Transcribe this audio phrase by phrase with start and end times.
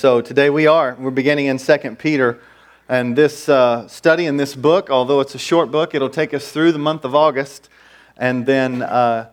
[0.00, 0.96] So today we are.
[0.98, 2.40] We're beginning in 2 Peter.
[2.88, 6.50] And this uh, study in this book, although it's a short book, it'll take us
[6.50, 7.68] through the month of August.
[8.16, 9.28] And then uh,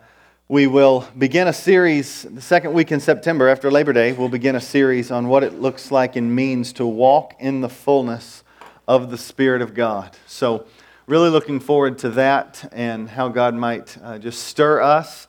[0.46, 4.12] we will begin a series the second week in September after Labor Day.
[4.12, 7.70] We'll begin a series on what it looks like and means to walk in the
[7.70, 8.44] fullness
[8.86, 10.18] of the Spirit of God.
[10.26, 10.66] So,
[11.06, 15.28] really looking forward to that and how God might uh, just stir us.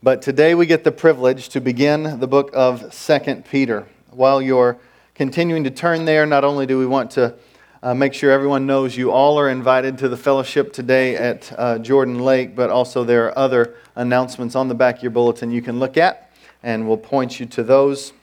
[0.00, 4.78] But today we get the privilege to begin the book of 2 Peter while you're
[5.14, 7.34] continuing to turn there, not only do we want to
[7.82, 11.78] uh, make sure everyone knows you all are invited to the fellowship today at uh,
[11.78, 15.60] Jordan Lake, but also there are other announcements on the back of your bulletin you
[15.60, 16.30] can look at,
[16.62, 18.14] and we'll point you to those.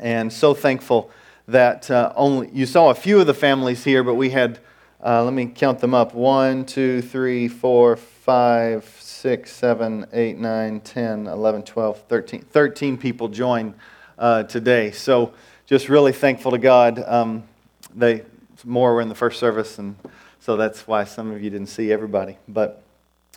[0.00, 1.10] And so thankful
[1.46, 4.58] that uh, only you saw a few of the families here, but we had,
[5.04, 10.80] uh, let me count them up one, two, three, four, five, six, seven, eight, nine,
[10.80, 12.40] 10, 11, 12, 13.
[12.40, 13.74] 13 people join
[14.18, 14.90] uh, today.
[14.90, 15.32] So
[15.66, 17.02] just really thankful to God.
[17.06, 17.44] Um,
[17.94, 18.22] they
[18.64, 19.96] more were in the first service, and
[20.40, 22.38] so that's why some of you didn't see everybody.
[22.48, 22.82] But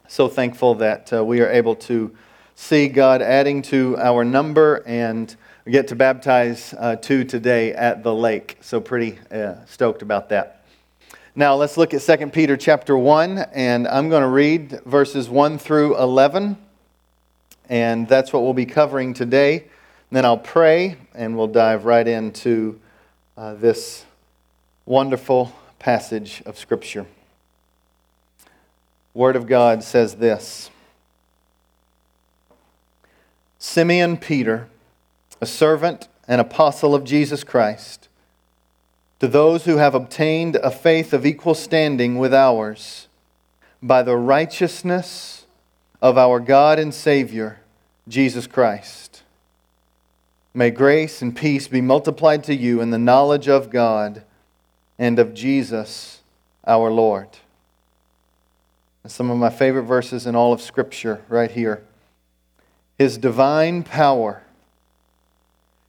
[0.07, 2.15] so thankful that uh, we are able to
[2.55, 8.03] see God adding to our number and we get to baptize uh, two today at
[8.03, 8.57] the lake.
[8.61, 10.63] So pretty uh, stoked about that.
[11.35, 15.59] Now let's look at 2 Peter chapter 1, and I'm going to read verses 1
[15.59, 16.57] through 11.
[17.69, 19.65] And that's what we'll be covering today.
[20.11, 22.79] Then I'll pray and we'll dive right into
[23.37, 24.05] uh, this
[24.85, 27.05] wonderful passage of Scripture.
[29.13, 30.69] Word of God says this
[33.57, 34.67] Simeon Peter,
[35.39, 38.09] a servant and apostle of Jesus Christ,
[39.19, 43.07] to those who have obtained a faith of equal standing with ours,
[43.81, 45.45] by the righteousness
[46.01, 47.59] of our God and Savior,
[48.07, 49.20] Jesus Christ.
[50.53, 54.23] May grace and peace be multiplied to you in the knowledge of God
[54.99, 56.21] and of Jesus
[56.67, 57.29] our Lord.
[59.03, 61.83] And Some of my favorite verses in all of Scripture right here.
[62.97, 64.43] His divine power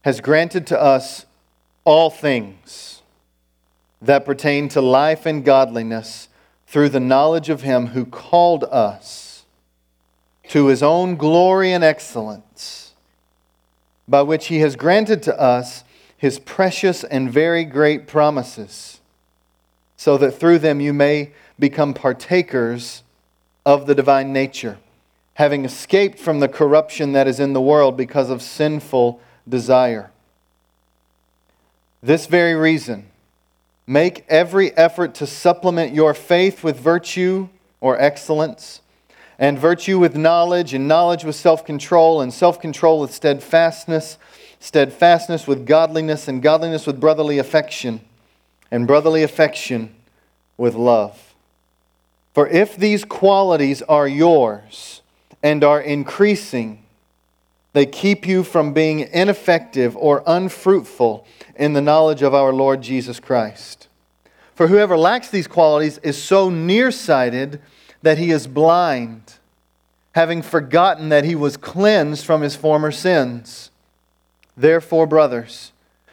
[0.03, 1.27] has granted to us
[1.84, 3.03] all things
[4.01, 6.28] that pertain to life and godliness
[6.67, 9.45] through the knowledge of Him who called us
[10.49, 12.81] to His own glory and excellence
[14.12, 15.84] by which he has granted to us
[16.19, 19.00] his precious and very great promises,
[19.97, 23.03] so that through them you may become partakers
[23.65, 24.77] of the divine nature,
[25.34, 29.19] having escaped from the corruption that is in the world because of sinful
[29.49, 30.11] desire.
[32.03, 33.06] This very reason,
[33.87, 37.49] make every effort to supplement your faith with virtue
[37.81, 38.83] or excellence
[39.38, 44.19] and virtue with knowledge, and knowledge with self control, and self control with steadfastness,
[44.60, 48.00] steadfastness with godliness, and godliness with brotherly affection,
[48.71, 49.94] and brotherly affection
[50.56, 51.34] with love.
[52.34, 55.03] For if these qualities are yours
[55.42, 56.82] and are increasing,
[57.72, 61.26] they keep you from being ineffective or unfruitful
[61.56, 63.88] in the knowledge of our Lord Jesus Christ.
[64.54, 67.60] For whoever lacks these qualities is so nearsighted
[68.03, 69.35] that he is blind,
[70.15, 73.71] having forgotten that he was cleansed from his former sins.
[74.57, 75.73] Therefore, brothers,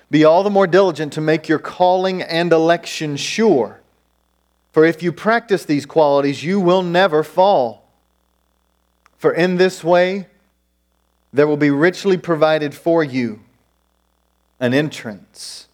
[0.09, 3.79] be all the more diligent to make your calling and election sure.
[4.71, 7.83] For if you practice these qualities, you will never fall.
[9.17, 10.27] For in this way,
[11.33, 13.41] there will be richly provided for you
[14.59, 15.67] an entrance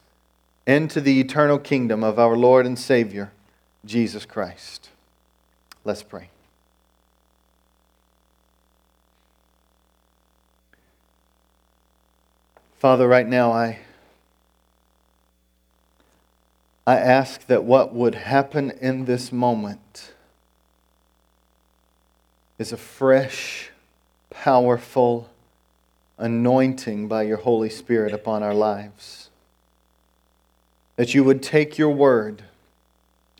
[0.66, 3.32] into the eternal kingdom of our Lord and Savior,
[3.86, 4.90] Jesus Christ.
[5.86, 6.30] Let's pray.
[12.80, 13.80] Father, right now I
[16.88, 20.14] I ask that what would happen in this moment
[22.60, 23.72] is a fresh,
[24.30, 25.30] powerful
[26.20, 29.30] anointing by your Holy Spirit upon our lives.
[30.96, 32.44] That you would take your word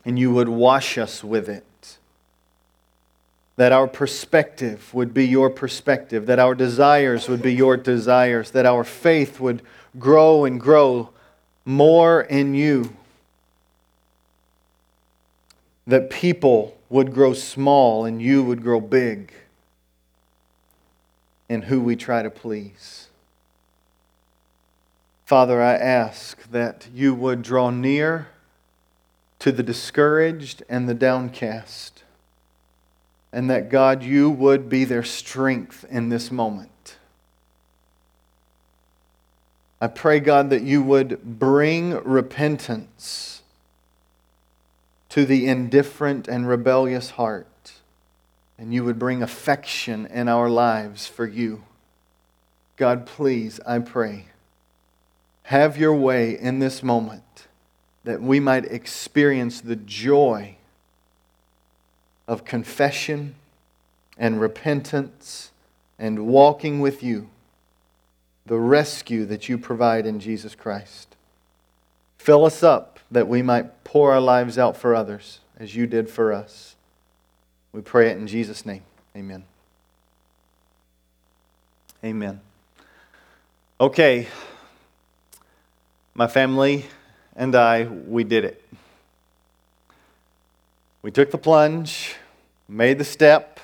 [0.04, 1.64] and you would wash us with it
[3.56, 8.66] that our perspective would be your perspective, that our desires would be your desires, that
[8.66, 9.62] our faith would
[9.98, 11.10] grow and grow
[11.64, 12.94] more in you,
[15.86, 19.32] that people would grow small and you would grow big
[21.48, 23.08] in who we try to please.
[25.24, 28.28] Father, I ask that you would draw near
[29.38, 31.95] to the discouraged and the downcast
[33.32, 36.96] and that God, you would be their strength in this moment.
[39.80, 43.42] I pray, God, that you would bring repentance
[45.10, 47.72] to the indifferent and rebellious heart,
[48.58, 51.64] and you would bring affection in our lives for you.
[52.76, 54.26] God, please, I pray,
[55.44, 57.46] have your way in this moment
[58.04, 60.55] that we might experience the joy
[62.26, 63.34] of confession
[64.18, 65.50] and repentance
[65.98, 67.28] and walking with you,
[68.44, 71.16] the rescue that you provide in Jesus Christ.
[72.18, 76.10] Fill us up that we might pour our lives out for others as you did
[76.10, 76.74] for us.
[77.72, 78.82] We pray it in Jesus' name.
[79.16, 79.44] Amen.
[82.04, 82.40] Amen.
[83.80, 84.26] Okay,
[86.14, 86.86] my family
[87.34, 88.62] and I, we did it.
[91.06, 92.16] We took the plunge,
[92.68, 93.60] made the step.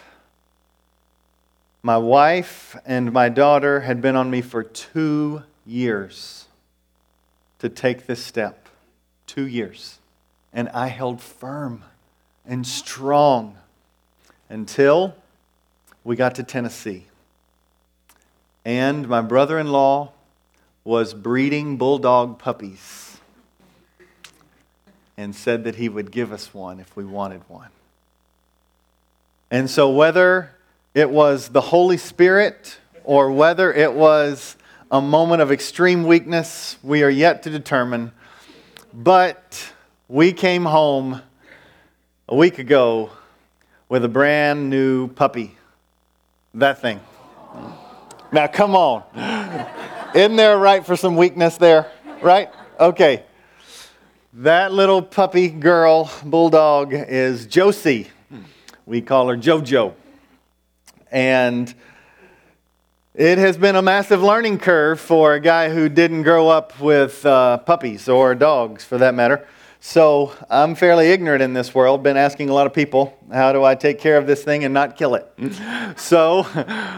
[1.83, 6.47] My wife and my daughter had been on me for two years
[7.59, 8.69] to take this step.
[9.27, 9.99] Two years.
[10.53, 11.83] And I held firm
[12.47, 13.59] and strong
[14.49, 15.17] until
[16.05, 17.06] we got to Tennessee.
[18.65, 20.12] And my brother in law
[20.85, 23.12] was breeding bulldog puppies
[25.17, 27.69] and said that he would give us one if we wanted one.
[29.50, 30.50] And so, whether
[30.94, 34.56] it was the Holy Spirit or whether it was
[34.91, 38.12] a moment of extreme weakness, we are yet to determine.
[38.93, 39.73] But
[40.09, 41.23] we came home
[42.29, 43.11] a week ago
[43.88, 45.56] with a brand new puppy.
[46.55, 47.00] That thing.
[48.32, 49.03] Now, come on.
[50.15, 51.91] Isn't there right for some weakness there?
[52.23, 52.50] Right?
[52.79, 53.25] Okay.
[54.37, 58.08] That little puppy girl, bulldog, is Josie.
[58.87, 59.93] We call her JoJo.
[61.11, 61.75] And
[63.14, 67.26] it has been a massive learning curve for a guy who didn't grow up with
[67.26, 69.46] uh, puppies or dogs for that matter.
[69.81, 72.02] So I'm fairly ignorant in this world.
[72.02, 74.73] Been asking a lot of people, how do I take care of this thing and
[74.73, 75.31] not kill it?
[75.99, 76.46] so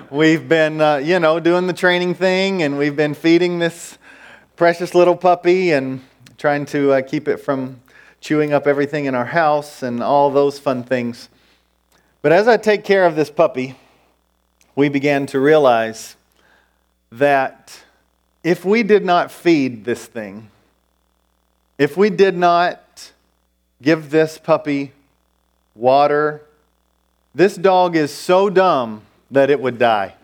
[0.08, 3.98] we've been, uh, you know, doing the training thing and we've been feeding this
[4.54, 6.00] precious little puppy and
[6.44, 7.80] trying to uh, keep it from
[8.20, 11.30] chewing up everything in our house and all those fun things.
[12.20, 13.76] But as I take care of this puppy,
[14.76, 16.16] we began to realize
[17.12, 17.82] that
[18.42, 20.50] if we did not feed this thing,
[21.78, 23.10] if we did not
[23.80, 24.92] give this puppy
[25.74, 26.42] water,
[27.34, 29.00] this dog is so dumb
[29.30, 30.14] that it would die.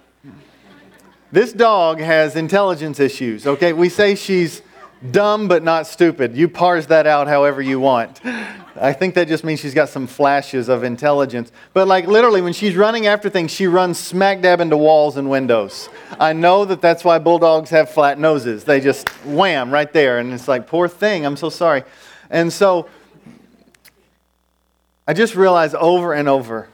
[1.33, 3.73] This dog has intelligence issues, okay?
[3.73, 4.61] We say she's
[5.11, 6.37] dumb but not stupid.
[6.37, 8.21] You parse that out however you want.
[8.77, 11.53] I think that just means she's got some flashes of intelligence.
[11.73, 15.31] But like literally, when she's running after things, she runs smack dab into walls and
[15.31, 15.89] windows.
[16.19, 18.65] I know that that's why bulldogs have flat noses.
[18.65, 21.85] They just wham right there, and it's like, poor thing, I'm so sorry.
[22.31, 22.89] And so
[25.07, 26.69] I just realized over and over,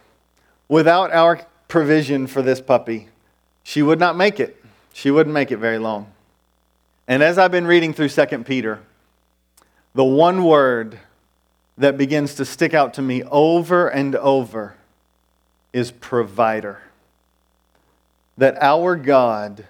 [0.68, 3.08] without our provision for this puppy,
[3.62, 4.62] she would not make it.
[4.92, 6.12] She wouldn't make it very long.
[7.08, 8.80] And as I've been reading through 2 Peter,
[9.94, 10.98] the one word
[11.78, 14.74] that begins to stick out to me over and over
[15.72, 16.80] is provider.
[18.38, 19.66] That our God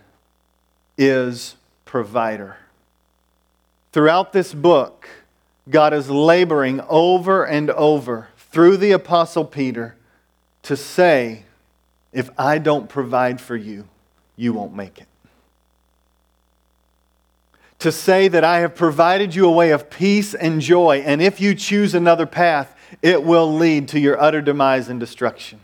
[0.97, 2.57] is provider.
[3.93, 5.09] Throughout this book,
[5.69, 9.97] God is laboring over and over through the Apostle Peter
[10.63, 11.45] to say,
[12.13, 13.89] if I don't provide for you,
[14.37, 15.07] you won't make it
[17.79, 21.41] to say that I have provided you a way of peace and joy, and if
[21.41, 25.61] you choose another path, it will lead to your utter demise and destruction.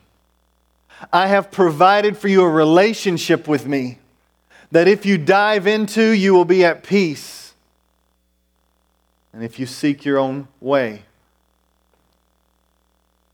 [1.13, 3.99] I have provided for you a relationship with me
[4.71, 7.55] that if you dive into, you will be at peace.
[9.33, 11.03] And if you seek your own way,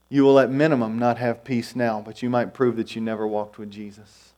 [0.09, 3.27] you will at minimum not have peace now, but you might prove that you never
[3.27, 4.33] walked with Jesus.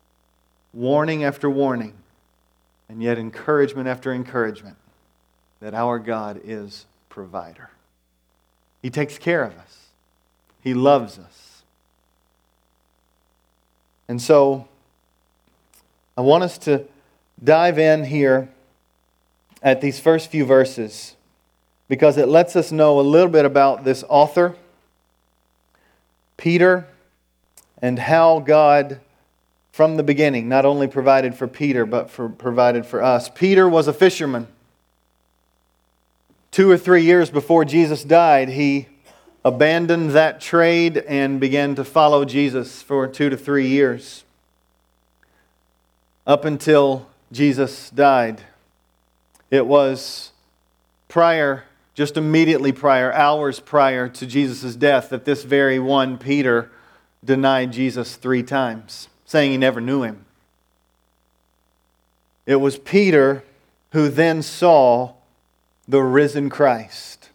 [0.73, 1.94] Warning after warning
[2.90, 4.76] and yet encouragement after encouragement
[5.61, 7.70] that our God is provider.
[8.82, 9.87] He takes care of us.
[10.61, 11.62] He loves us.
[14.09, 14.66] And so
[16.18, 16.85] I want us to
[17.42, 18.49] dive in here
[19.62, 21.14] at these first few verses
[21.88, 24.56] because it lets us know a little bit about this author,
[26.37, 26.88] Peter,
[27.80, 28.99] and how God
[29.72, 33.28] from the beginning not only provided for Peter, but for, provided for us.
[33.28, 34.48] Peter was a fisherman.
[36.50, 38.88] Two or three years before Jesus died, he
[39.44, 44.24] abandoned that trade and began to follow Jesus for two to three years.
[46.26, 48.42] Up until Jesus died.
[49.50, 50.32] It was
[51.08, 56.70] prior, just immediately prior, hours prior to Jesus' death, that this very one, Peter,
[57.24, 60.25] denied Jesus three times, saying he never knew him.
[62.46, 63.44] It was Peter
[63.92, 65.12] who then saw
[65.87, 67.28] the risen Christ,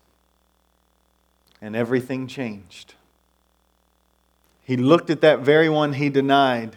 [1.62, 2.96] and everything changed.
[4.66, 6.75] He looked at that very one he denied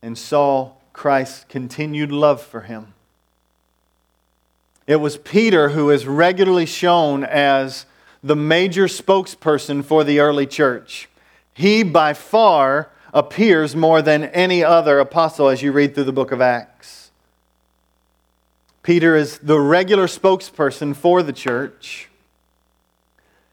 [0.00, 2.94] and saw Christ's continued love for him.
[4.86, 7.84] It was Peter who is regularly shown as
[8.24, 11.10] the major spokesperson for the early church.
[11.52, 16.32] He, by far, appears more than any other apostle as you read through the book
[16.32, 17.10] of Acts.
[18.82, 22.08] Peter is the regular spokesperson for the church.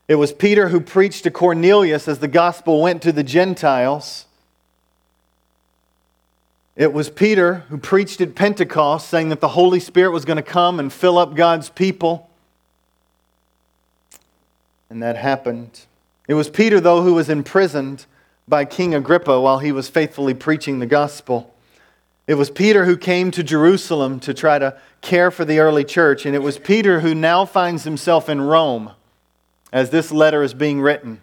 [0.08, 4.26] It was Peter who preached to Cornelius as the gospel went to the Gentiles.
[6.76, 10.44] It was Peter who preached at Pentecost, saying that the Holy Spirit was going to
[10.44, 12.30] come and fill up God's people.
[14.90, 15.82] And that happened.
[16.28, 18.06] It was Peter, though, who was imprisoned
[18.48, 21.54] by King Agrippa while he was faithfully preaching the gospel.
[22.28, 26.26] It was Peter who came to Jerusalem to try to care for the early church.
[26.26, 28.92] And it was Peter who now finds himself in Rome
[29.72, 31.20] as this letter is being written.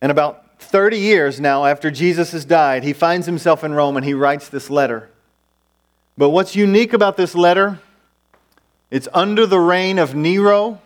[0.00, 4.04] And about 30 years now after Jesus has died, he finds himself in Rome and
[4.04, 5.08] he writes this letter.
[6.18, 7.80] But what's unique about this letter?
[8.90, 10.81] It's under the reign of Nero,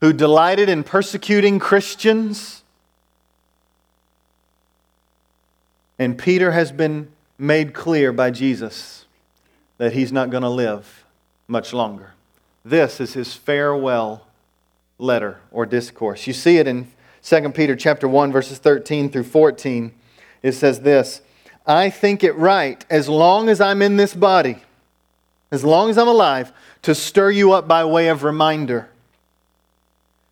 [0.00, 2.62] who delighted in persecuting Christians.
[5.98, 9.06] And Peter has been made clear by Jesus
[9.78, 11.04] that he's not going to live
[11.46, 12.12] much longer.
[12.64, 14.26] This is his farewell
[14.98, 16.26] letter or discourse.
[16.26, 16.88] You see it in
[17.22, 19.92] 2 Peter chapter 1 verses 13 through 14.
[20.42, 21.22] It says this,
[21.66, 24.58] I think it right as long as I'm in this body,
[25.50, 26.52] as long as I'm alive,
[26.82, 28.88] to stir you up by way of reminder.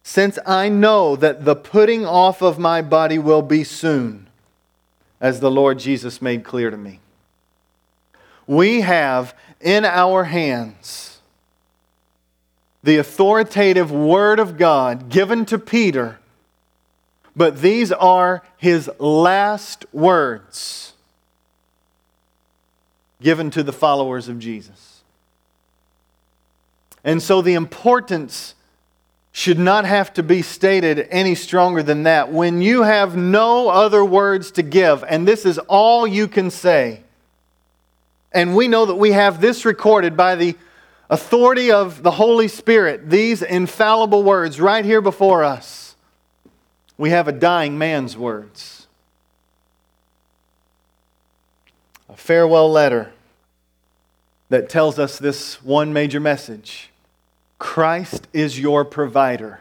[0.08, 4.28] Since I know that the putting off of my body will be soon,
[5.20, 7.00] as the Lord Jesus made clear to me.
[8.46, 11.18] We have in our hands
[12.84, 16.20] the authoritative Word of God given to Peter,
[17.34, 20.92] but these are his last words
[23.20, 25.02] given to the followers of Jesus.
[27.02, 28.54] And so the importance
[29.36, 32.32] should not have to be stated any stronger than that.
[32.32, 37.02] When you have no other words to give, and this is all you can say,
[38.32, 40.56] and we know that we have this recorded by the
[41.10, 45.96] authority of the Holy Spirit, these infallible words right here before us,
[46.96, 48.86] we have a dying man's words.
[52.08, 53.12] A farewell letter
[54.48, 56.90] that tells us this one major message
[57.58, 59.60] Christ is your provider.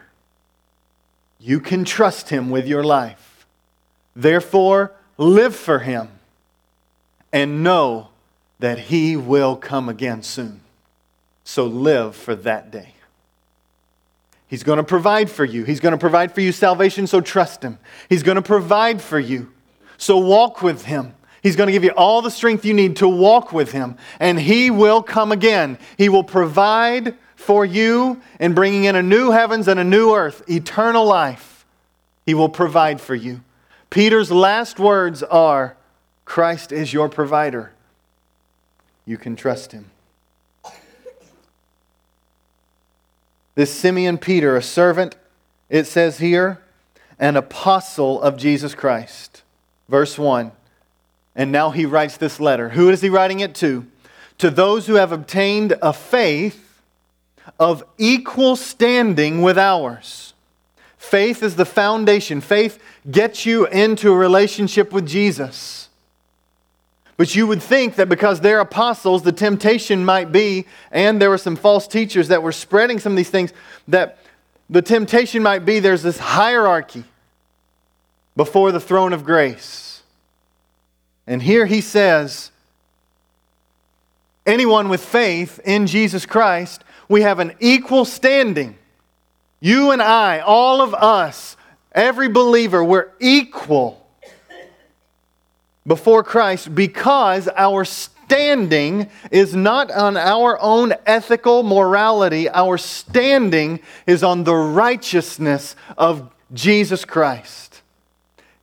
[1.38, 3.46] You can trust him with your life.
[4.14, 6.08] Therefore, live for him
[7.32, 8.08] and know
[8.58, 10.60] that he will come again soon.
[11.44, 12.94] So live for that day.
[14.48, 15.64] He's going to provide for you.
[15.64, 17.78] He's going to provide for you salvation, so trust Him.
[18.08, 19.52] He's going to provide for you,
[19.96, 21.14] so walk with Him.
[21.42, 24.38] He's going to give you all the strength you need to walk with Him, and
[24.38, 25.78] He will come again.
[25.98, 30.42] He will provide for you in bringing in a new heavens and a new earth,
[30.50, 31.64] eternal life.
[32.24, 33.42] He will provide for you.
[33.88, 35.76] Peter's last words are
[36.24, 37.72] Christ is your provider.
[39.04, 39.90] You can trust Him.
[43.54, 45.16] This Simeon Peter, a servant,
[45.70, 46.60] it says here,
[47.18, 49.42] an apostle of Jesus Christ.
[49.88, 50.52] Verse 1.
[51.34, 52.70] And now he writes this letter.
[52.70, 53.86] Who is he writing it to?
[54.38, 56.65] To those who have obtained a faith
[57.58, 60.34] of equal standing with ours.
[60.98, 62.40] Faith is the foundation.
[62.40, 65.88] Faith gets you into a relationship with Jesus.
[67.16, 71.38] But you would think that because they're apostles, the temptation might be, and there were
[71.38, 73.52] some false teachers that were spreading some of these things,
[73.88, 74.18] that
[74.68, 77.04] the temptation might be there's this hierarchy
[78.34, 80.02] before the throne of grace.
[81.26, 82.50] And here he says,
[84.44, 88.76] anyone with faith in Jesus Christ, we have an equal standing.
[89.60, 91.56] You and I, all of us,
[91.92, 94.06] every believer, we're equal
[95.86, 102.48] before Christ because our standing is not on our own ethical morality.
[102.48, 107.82] Our standing is on the righteousness of Jesus Christ.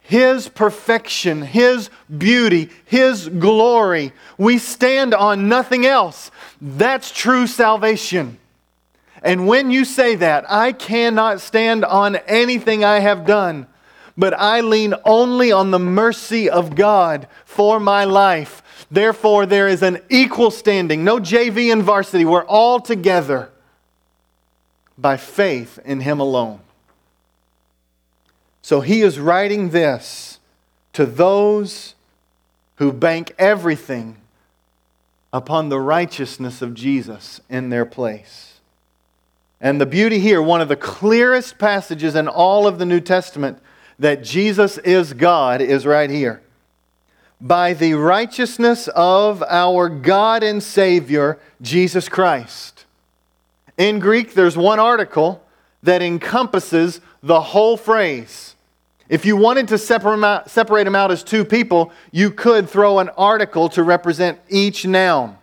[0.02, 4.12] His perfection, His beauty, His glory.
[4.38, 6.30] We stand on nothing else.
[6.66, 8.40] That's true salvation.
[9.22, 13.68] And when you say that, I cannot stand on anything I have done,
[14.18, 18.64] but I lean only on the mercy of God for my life.
[18.90, 22.24] Therefore, there is an equal standing, no JV and varsity.
[22.24, 23.50] We're all together
[24.98, 26.62] by faith in Him alone.
[28.62, 30.40] So he is writing this
[30.94, 31.96] to those
[32.78, 34.16] who bank everything
[35.34, 38.62] upon the righteousness of Jesus in their place.
[39.60, 43.60] And the beauty here, one of the clearest passages in all of the New Testament
[43.98, 46.42] that Jesus is God, is right here.
[47.42, 52.86] By the righteousness of our God and Savior, Jesus Christ.
[53.78, 55.44] In Greek, there's one article
[55.82, 58.53] that encompasses the whole phrase.
[59.14, 63.70] If you wanted to separate them out as two people, you could throw an article
[63.70, 65.38] to represent each noun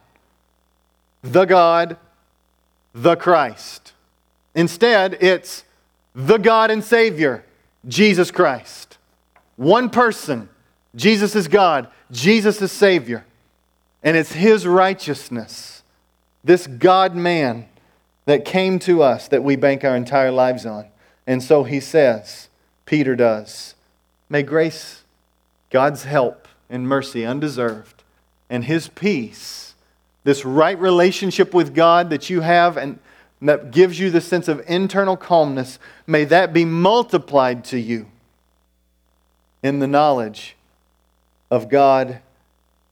[1.23, 1.97] the God,
[2.93, 3.93] the Christ.
[4.57, 5.62] Instead, it's
[6.17, 7.45] the God and Savior,
[7.87, 8.99] Jesus Christ.
[9.55, 10.49] One person.
[10.97, 13.25] Jesus is God, Jesus is Savior.
[14.03, 15.85] And it's His righteousness,
[16.43, 17.69] this God man,
[18.25, 20.87] that came to us that we bank our entire lives on.
[21.25, 22.49] And so He says,
[22.90, 23.76] Peter does.
[24.28, 25.04] May grace,
[25.70, 28.02] God's help and mercy, undeserved,
[28.50, 29.76] and His peace,
[30.25, 32.99] this right relationship with God that you have and
[33.40, 38.09] that gives you the sense of internal calmness, may that be multiplied to you
[39.62, 40.56] in the knowledge
[41.49, 42.18] of God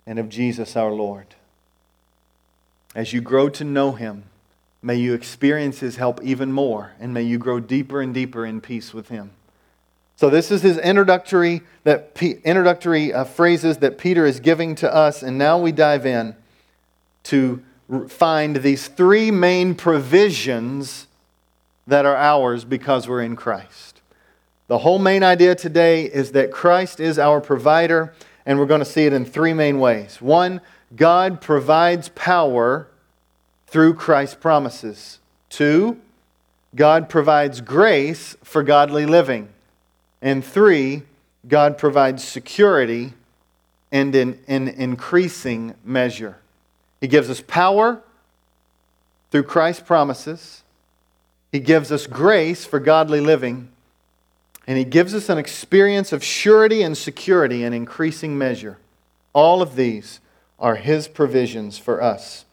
[0.07, 1.35] and of Jesus our Lord.
[2.95, 4.23] As you grow to know Him,
[4.81, 8.61] may you experience His help even more, and may you grow deeper and deeper in
[8.61, 9.33] peace with Him.
[10.19, 15.23] So this is his introductory that introductory uh, phrases that Peter is giving to us,
[15.23, 16.35] and now we dive in
[17.23, 17.63] to
[18.09, 21.07] find these three main provisions
[21.87, 24.01] that are ours because we're in Christ.
[24.67, 28.13] The whole main idea today is that Christ is our provider,
[28.45, 30.21] and we're going to see it in three main ways.
[30.21, 30.61] One,
[30.97, 32.89] God provides power
[33.69, 35.21] through Christ's promises.
[35.49, 36.01] Two,
[36.75, 39.51] God provides grace for godly living.
[40.21, 41.03] And three,
[41.47, 43.15] God provides security
[43.91, 46.39] and in, in increasing measure.
[47.01, 48.03] He gives us power
[49.31, 50.63] through Christ's promises.
[51.53, 53.69] He gives us grace for godly living.
[54.67, 58.77] And He gives us an experience of surety and security in increasing measure.
[59.33, 60.21] All of these
[60.61, 62.45] are His provisions for us.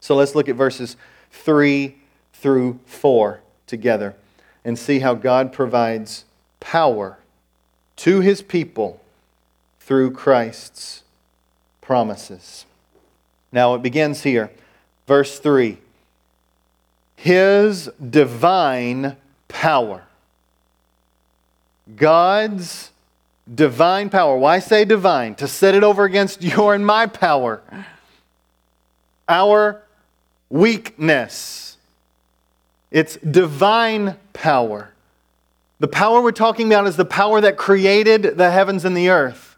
[0.00, 0.96] So let's look at verses
[1.30, 1.96] 3
[2.32, 4.16] through 4 together
[4.64, 6.24] and see how God provides
[6.64, 7.18] power
[7.94, 9.00] to his people
[9.80, 11.02] through Christ's
[11.82, 12.64] promises.
[13.52, 14.50] Now it begins here,
[15.06, 15.76] verse 3.
[17.16, 20.04] His divine power.
[21.96, 22.90] God's
[23.52, 24.36] divine power.
[24.38, 25.34] Why say divine?
[25.36, 27.60] To set it over against your and my power.
[29.28, 29.82] Our
[30.48, 31.76] weakness.
[32.90, 34.93] It's divine power.
[35.84, 39.54] The power we're talking about is the power that created the heavens and the earth.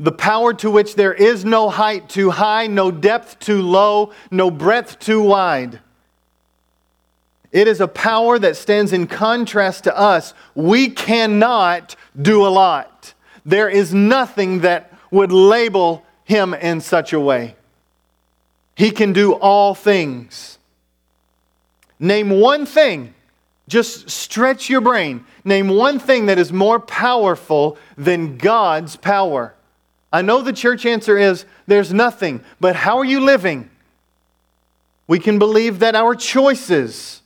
[0.00, 4.50] The power to which there is no height too high, no depth too low, no
[4.50, 5.78] breadth too wide.
[7.52, 10.34] It is a power that stands in contrast to us.
[10.56, 13.14] We cannot do a lot.
[13.46, 17.54] There is nothing that would label him in such a way.
[18.74, 20.58] He can do all things.
[22.00, 23.14] Name one thing
[23.72, 25.24] just stretch your brain.
[25.44, 29.54] Name one thing that is more powerful than God's power.
[30.12, 33.70] I know the church answer is there's nothing, but how are you living?
[35.06, 37.22] We can believe that our choices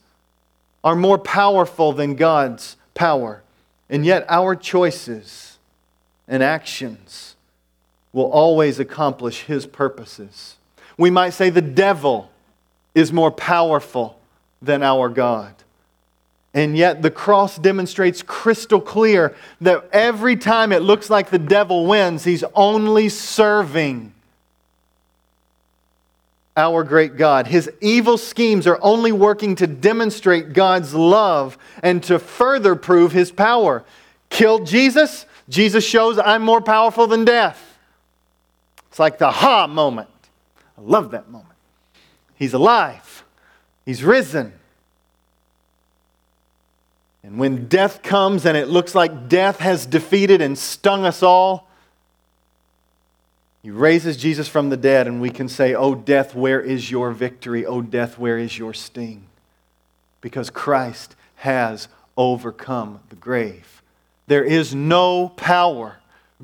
[0.84, 3.42] are more powerful than God's power.
[3.90, 5.58] And yet, our choices
[6.28, 7.34] and actions
[8.12, 10.56] will always accomplish His purposes.
[10.96, 12.30] We might say the devil
[12.94, 14.20] is more powerful
[14.62, 15.55] than our God.
[16.56, 21.84] And yet, the cross demonstrates crystal clear that every time it looks like the devil
[21.84, 24.14] wins, he's only serving
[26.56, 27.46] our great God.
[27.46, 33.30] His evil schemes are only working to demonstrate God's love and to further prove his
[33.30, 33.84] power.
[34.30, 37.78] Killed Jesus, Jesus shows I'm more powerful than death.
[38.88, 40.08] It's like the ha moment.
[40.78, 41.52] I love that moment.
[42.34, 43.24] He's alive,
[43.84, 44.54] he's risen.
[47.26, 51.68] And when death comes and it looks like death has defeated and stung us all,
[53.64, 57.10] he raises Jesus from the dead, and we can say, Oh, death, where is your
[57.10, 57.66] victory?
[57.66, 59.24] Oh, death, where is your sting?
[60.20, 63.82] Because Christ has overcome the grave.
[64.28, 65.96] There is no power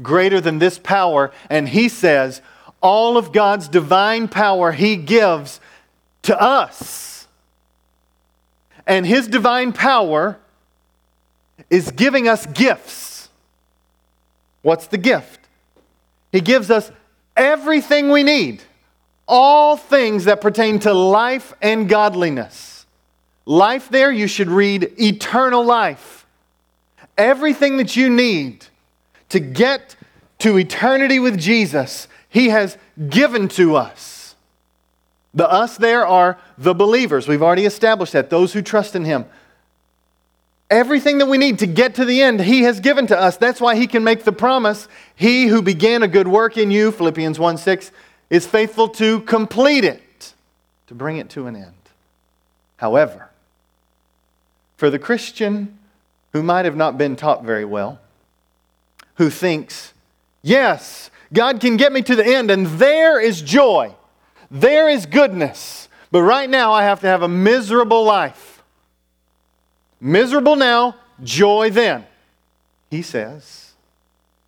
[0.03, 2.43] greater than this power, and he says,
[2.81, 5.61] all of God's divine power he gives
[6.23, 7.29] to us.
[8.85, 10.41] And his divine power
[11.73, 13.31] is giving us gifts.
[14.61, 15.41] What's the gift?
[16.31, 16.93] He gives us
[17.35, 18.63] everything we need,
[19.27, 22.85] all things that pertain to life and godliness.
[23.47, 26.27] Life, there, you should read eternal life.
[27.17, 28.67] Everything that you need
[29.31, 29.97] to get
[30.41, 32.77] to eternity with Jesus, He has
[33.09, 34.35] given to us.
[35.33, 37.27] The us there are the believers.
[37.27, 39.25] We've already established that, those who trust in Him.
[40.73, 43.37] Everything that we need to get to the end, He has given to us.
[43.37, 46.91] That's why He can make the promise He who began a good work in you,
[46.91, 47.93] Philippians 1 6,
[48.31, 50.33] is faithful to complete it,
[50.87, 51.75] to bring it to an end.
[52.79, 53.29] However,
[54.79, 55.79] for the Christian
[56.33, 58.01] who might have not been taught very well,
[59.17, 59.93] who thinks,
[60.41, 63.95] yes, God can get me to the end, and there is joy,
[64.51, 68.52] there is goodness, but right now I have to have a miserable life.
[70.05, 72.05] Miserable now, joy then.
[72.91, 73.71] He says,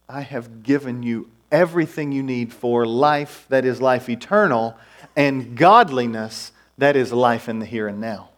[0.09, 4.77] I have given you everything you need for life that is life eternal
[5.15, 8.31] and godliness that is life in the here and now.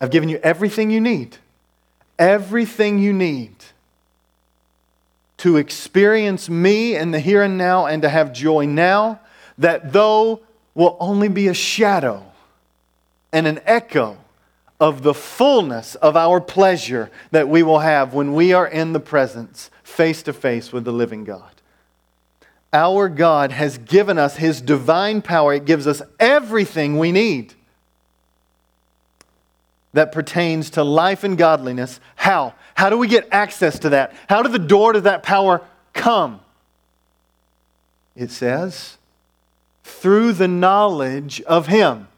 [0.00, 1.38] I've given you everything you need.
[2.18, 3.54] Everything you need
[5.36, 9.20] to experience me in the here and now and to have joy now,
[9.58, 10.40] that though
[10.74, 12.24] will only be a shadow
[13.32, 14.18] and an echo
[14.80, 19.00] of the fullness of our pleasure that we will have when we are in the
[19.00, 21.50] presence, face to face with the living God.
[22.72, 27.54] Our God has given us His divine power, it gives us everything we need
[29.92, 32.00] that pertains to life and godliness.
[32.16, 32.54] How?
[32.74, 34.12] How do we get access to that?
[34.28, 36.40] How do the door to that power come?
[38.16, 38.98] It says,
[39.84, 42.08] through the knowledge of Him.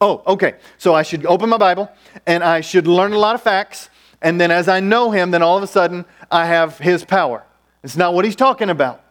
[0.00, 0.54] Oh, okay.
[0.78, 1.90] So I should open my Bible
[2.26, 3.90] and I should learn a lot of facts.
[4.22, 7.44] And then as I know him, then all of a sudden I have his power.
[7.82, 9.02] It's not what he's talking about.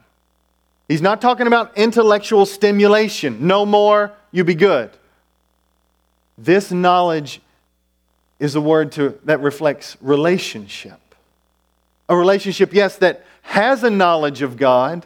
[0.87, 3.45] He's not talking about intellectual stimulation.
[3.45, 4.89] No more, you be good.
[6.37, 7.41] This knowledge
[8.39, 10.99] is a word to, that reflects relationship.
[12.07, 15.05] A relationship, yes, that has a knowledge of God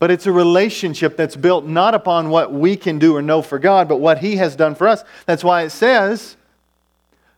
[0.00, 3.58] but it's a relationship that's built not upon what we can do or know for
[3.58, 5.04] God, but what He has done for us.
[5.26, 6.36] That's why it says,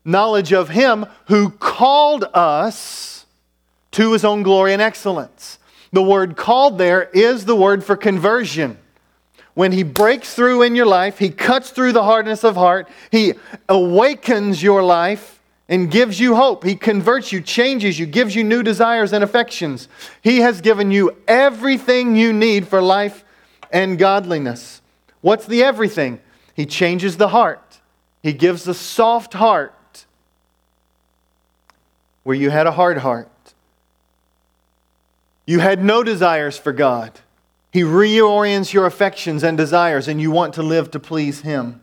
[0.05, 3.27] knowledge of Him who called us
[3.91, 5.59] to His own glory and excellence.
[5.93, 8.79] The word called there is the word for conversion.
[9.55, 13.35] When He breaks through in your life, He cuts through the hardness of heart, He
[13.69, 15.41] awakens your life
[15.73, 16.65] and gives you hope.
[16.65, 19.89] He converts you, changes you, gives you new desires and affections.
[20.21, 23.25] He has given you everything you need for life
[23.73, 24.83] and godliness.
[25.23, 26.21] What's the everything?
[26.53, 27.81] He changes the heart.
[28.23, 30.05] He gives a soft heart
[32.23, 33.31] where you had a hard heart.
[35.47, 37.19] You had no desires for God.
[37.73, 41.83] He reorients your affections and desires, and you want to live to please Him.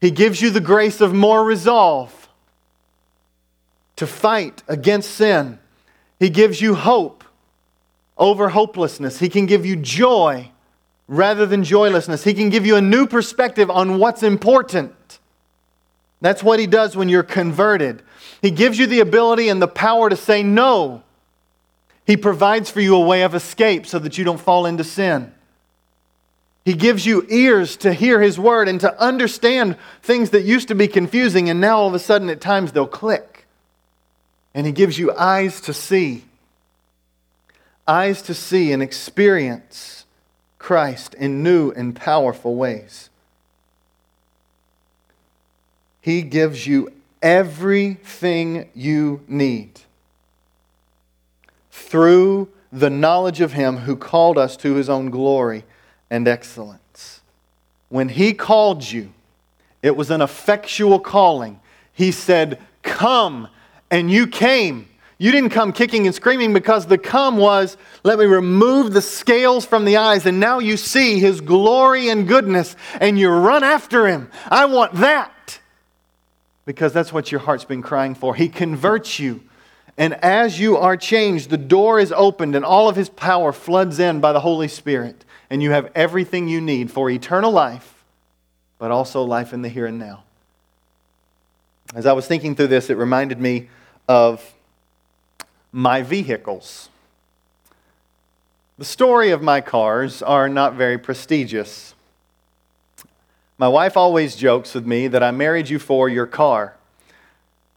[0.00, 2.21] He gives you the grace of more resolve
[4.02, 5.60] to fight against sin.
[6.18, 7.22] He gives you hope
[8.18, 9.20] over hopelessness.
[9.20, 10.50] He can give you joy
[11.06, 12.24] rather than joylessness.
[12.24, 15.20] He can give you a new perspective on what's important.
[16.20, 18.02] That's what He does when you're converted.
[18.40, 21.04] He gives you the ability and the power to say no.
[22.04, 25.32] He provides for you a way of escape so that you don't fall into sin.
[26.64, 30.74] He gives you ears to hear His word and to understand things that used to
[30.74, 33.31] be confusing, and now all of a sudden at times they'll click.
[34.54, 36.24] And He gives you eyes to see.
[37.86, 40.04] Eyes to see and experience
[40.58, 43.10] Christ in new and powerful ways.
[46.00, 49.80] He gives you everything you need
[51.70, 55.64] through the knowledge of Him who called us to His own glory
[56.10, 57.20] and excellence.
[57.88, 59.12] When He called you,
[59.82, 61.60] it was an effectual calling.
[61.92, 63.48] He said, Come
[63.92, 64.88] and you came.
[65.18, 69.64] You didn't come kicking and screaming because the come was, let me remove the scales
[69.64, 74.08] from the eyes, and now you see his glory and goodness, and you run after
[74.08, 74.30] him.
[74.48, 75.60] I want that.
[76.64, 78.34] because that's what your heart's been crying for.
[78.34, 79.42] He converts you.
[79.98, 83.98] And as you are changed, the door is opened and all of His power floods
[83.98, 85.24] in by the Holy Spirit.
[85.50, 88.04] And you have everything you need for eternal life,
[88.78, 90.24] but also life in the here and now.
[91.94, 93.68] As I was thinking through this, it reminded me
[94.08, 94.54] of
[95.72, 96.88] my vehicles.
[98.78, 101.94] The story of my cars are not very prestigious.
[103.58, 106.74] My wife always jokes with me that I married you for your car.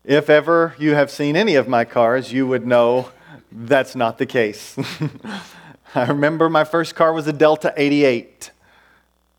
[0.03, 3.11] If ever you have seen any of my cars, you would know
[3.51, 4.75] that's not the case.
[5.95, 8.51] I remember my first car was a Delta 88.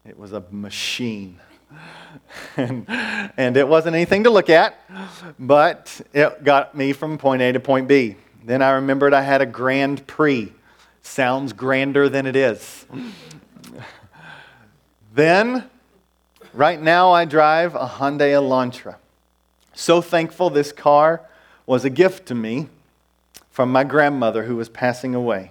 [0.09, 1.40] It was a machine.
[2.57, 2.85] and,
[3.37, 4.79] and it wasn't anything to look at,
[5.38, 8.16] but it got me from point A to point B.
[8.44, 10.53] Then I remembered I had a Grand Prix.
[11.03, 12.87] Sounds grander than it is.
[15.14, 15.68] then
[16.57, 18.96] Right now, I drive a Hyundai Elantra.
[19.75, 21.20] So thankful this car
[21.66, 22.68] was a gift to me
[23.51, 25.51] from my grandmother who was passing away.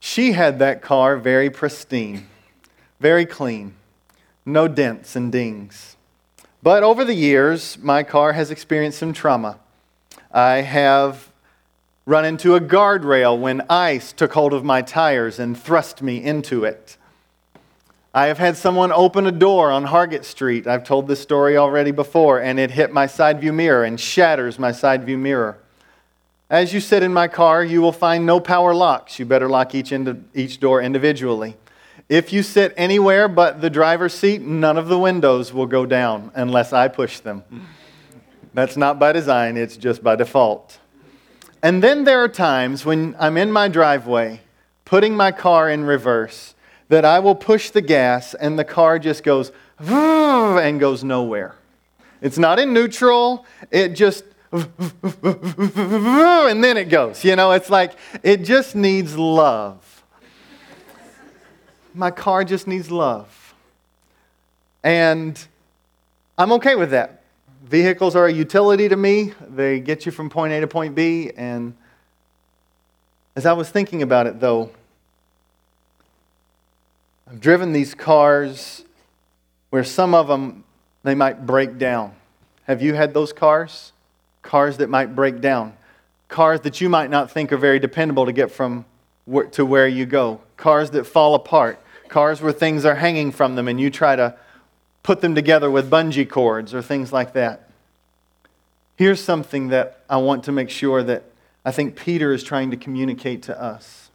[0.00, 2.28] She had that car very pristine,
[2.98, 3.74] very clean,
[4.48, 5.96] no dents and dings.
[6.62, 9.58] But over the years, my car has experienced some trauma.
[10.32, 11.30] I have
[12.04, 16.64] run into a guardrail when ice took hold of my tires and thrust me into
[16.64, 16.96] it.
[18.14, 20.66] I have had someone open a door on Hargett Street.
[20.66, 24.58] I've told this story already before, and it hit my side view mirror and shatters
[24.58, 25.58] my side view mirror.
[26.50, 29.18] As you sit in my car, you will find no power locks.
[29.18, 31.56] You better lock each, ind- each door individually.
[32.08, 36.30] If you sit anywhere but the driver's seat, none of the windows will go down
[36.34, 37.44] unless I push them.
[38.54, 40.78] That's not by design, it's just by default.
[41.62, 44.40] And then there are times when I'm in my driveway,
[44.84, 46.54] putting my car in reverse
[46.88, 51.56] that I will push the gas and the car just goes and goes nowhere.
[52.22, 54.64] It's not in neutral, it just and
[56.64, 57.22] then it goes.
[57.22, 57.92] You know, it's like
[58.22, 59.97] it just needs love.
[61.94, 63.54] My car just needs love.
[64.82, 65.38] And
[66.36, 67.22] I'm okay with that.
[67.64, 69.32] Vehicles are a utility to me.
[69.48, 71.74] They get you from point A to point B and
[73.38, 74.68] as I was thinking about it though,
[77.30, 78.84] I've driven these cars
[79.70, 80.64] where some of them
[81.04, 82.16] they might break down.
[82.64, 83.92] Have you had those cars?
[84.42, 85.76] Cars that might break down.
[86.26, 88.84] Cars that you might not think are very dependable to get from
[89.52, 90.40] to where you go.
[90.56, 91.80] Cars that fall apart.
[92.08, 94.34] Cars where things are hanging from them and you try to
[95.02, 97.68] put them together with bungee cords or things like that.
[98.96, 101.24] Here's something that I want to make sure that
[101.64, 104.10] I think Peter is trying to communicate to us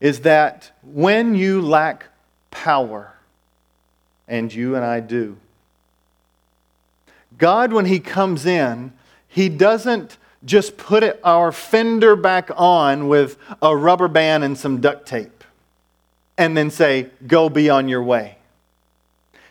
[0.00, 2.06] is that when you lack
[2.50, 3.14] power,
[4.28, 5.38] and you and I do,
[7.38, 8.92] God, when He comes in,
[9.26, 14.80] He doesn't just put it, our fender back on with a rubber band and some
[14.80, 15.44] duct tape
[16.36, 18.38] and then say, go be on your way.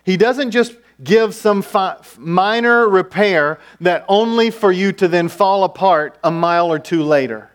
[0.04, 0.73] He doesn't just
[1.04, 6.71] give some fi- minor repair that only for you to then fall apart a mile
[6.71, 7.52] or two later.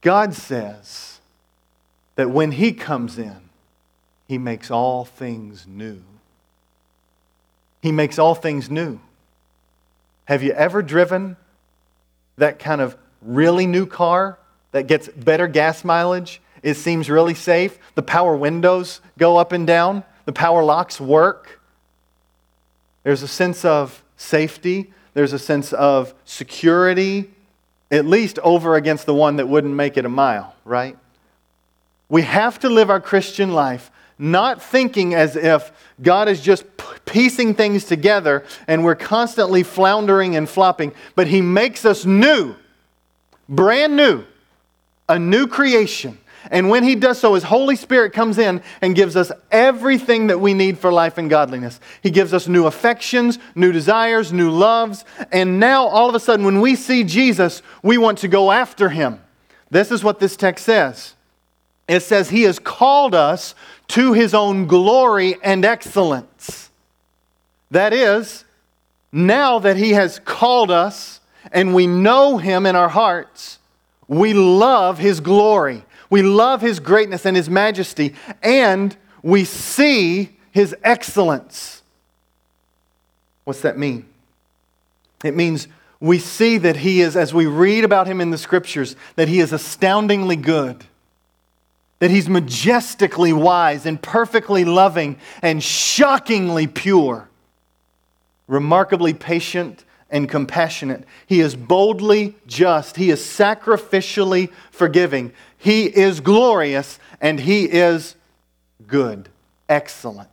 [0.00, 1.20] God says
[2.16, 3.38] that when He comes in,
[4.26, 6.02] He makes all things new.
[7.80, 9.00] He makes all things new.
[10.26, 11.36] Have you ever driven
[12.36, 14.38] that kind of really new car
[14.72, 16.40] that gets better gas mileage?
[16.62, 17.78] It seems really safe.
[17.94, 21.60] The power windows go up and down, the power locks work.
[23.04, 27.30] There's a sense of safety, there's a sense of security,
[27.90, 30.98] at least over against the one that wouldn't make it a mile, right?
[32.08, 36.64] We have to live our Christian life not thinking as if God is just
[37.04, 42.54] piecing things together and we're constantly floundering and flopping, but He makes us new,
[43.48, 44.24] brand new,
[45.08, 46.18] a new creation.
[46.50, 50.40] And when He does so, His Holy Spirit comes in and gives us everything that
[50.40, 51.80] we need for life and godliness.
[52.02, 55.04] He gives us new affections, new desires, new loves.
[55.32, 58.88] And now, all of a sudden, when we see Jesus, we want to go after
[58.88, 59.20] Him.
[59.70, 61.14] This is what this text says
[61.88, 63.54] it says, He has called us
[63.88, 66.70] to His own glory and excellence.
[67.70, 68.44] That is,
[69.12, 71.20] now that He has called us
[71.52, 73.58] and we know Him in our hearts,
[74.08, 75.84] we love His glory.
[76.10, 81.82] We love his greatness and his majesty, and we see his excellence.
[83.44, 84.06] What's that mean?
[85.24, 85.68] It means
[85.98, 89.40] we see that he is, as we read about him in the scriptures, that he
[89.40, 90.84] is astoundingly good.
[91.98, 97.28] That He's majestically wise and perfectly loving and shockingly pure,
[98.46, 101.04] remarkably patient and compassionate.
[101.26, 102.96] He is boldly just.
[102.96, 105.32] He is sacrificially forgiving.
[105.58, 108.14] He is glorious and He is
[108.86, 109.28] good,
[109.68, 110.28] excellent.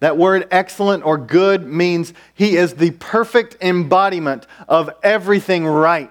[0.00, 6.10] That word excellent or good means He is the perfect embodiment of everything right.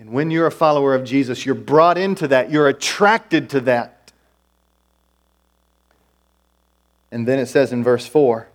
[0.00, 4.12] And when you're a follower of Jesus, you're brought into that, you're attracted to that.
[7.12, 8.48] And then it says in verse 4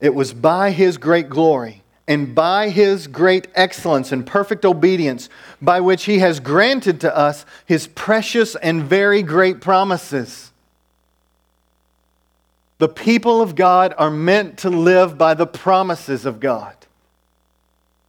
[0.00, 5.28] it was by his great glory and by his great excellence and perfect obedience
[5.60, 10.52] by which he has granted to us his precious and very great promises.
[12.78, 16.74] The people of God are meant to live by the promises of God.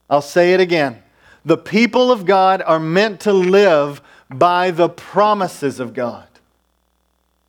[0.10, 1.04] I'll say it again.
[1.46, 6.28] The people of God are meant to live by the promises of God,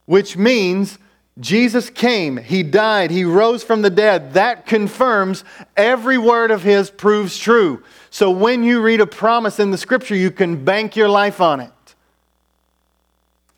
[0.07, 0.99] which means
[1.39, 4.35] Jesus came, He died, He rose from the dead.
[4.35, 5.45] That confirms
[5.77, 7.83] every word of His proves true.
[8.11, 11.61] So when you read a promise in the scripture, you can bank your life on
[11.61, 11.73] it.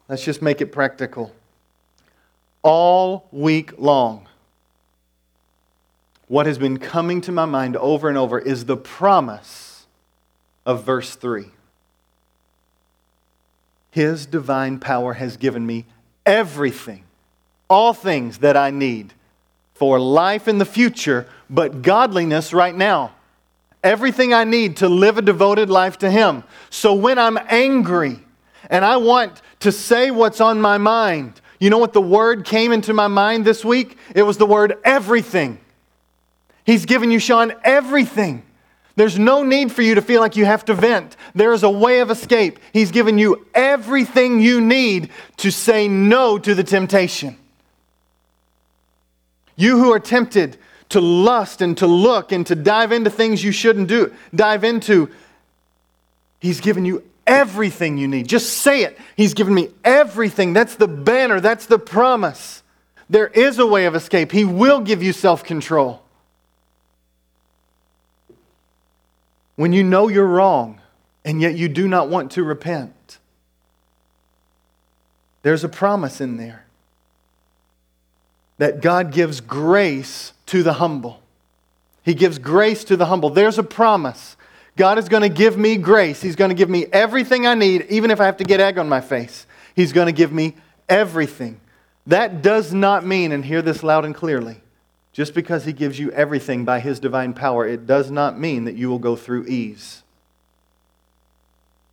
[0.08, 1.34] Let's just make it practical.
[2.62, 4.28] All week long,
[6.28, 9.71] what has been coming to my mind over and over is the promise
[10.64, 11.46] of verse 3.
[13.90, 15.84] His divine power has given me
[16.24, 17.04] everything,
[17.68, 19.12] all things that I need
[19.74, 23.12] for life in the future, but godliness right now.
[23.82, 26.44] Everything I need to live a devoted life to Him.
[26.70, 28.20] So when I'm angry
[28.70, 32.72] and I want to say what's on my mind, you know what the word came
[32.72, 33.98] into my mind this week?
[34.14, 35.58] It was the word everything.
[36.64, 38.44] He's given you, Sean, everything.
[38.94, 41.16] There's no need for you to feel like you have to vent.
[41.34, 42.58] There is a way of escape.
[42.72, 47.36] He's given you everything you need to say no to the temptation.
[49.56, 50.58] You who are tempted
[50.90, 55.08] to lust and to look and to dive into things you shouldn't do, dive into,
[56.40, 58.28] He's given you everything you need.
[58.28, 58.98] Just say it.
[59.16, 60.52] He's given me everything.
[60.52, 62.62] That's the banner, that's the promise.
[63.08, 64.32] There is a way of escape.
[64.32, 66.01] He will give you self control.
[69.62, 70.80] When you know you're wrong
[71.24, 73.18] and yet you do not want to repent.
[75.42, 76.64] There's a promise in there
[78.58, 81.22] that God gives grace to the humble.
[82.02, 83.30] He gives grace to the humble.
[83.30, 84.36] There's a promise.
[84.76, 86.20] God is going to give me grace.
[86.20, 88.78] He's going to give me everything I need, even if I have to get egg
[88.78, 89.46] on my face.
[89.76, 90.56] He's going to give me
[90.88, 91.60] everything.
[92.08, 94.60] That does not mean, and hear this loud and clearly,
[95.12, 98.76] just because he gives you everything by his divine power, it does not mean that
[98.76, 100.02] you will go through ease.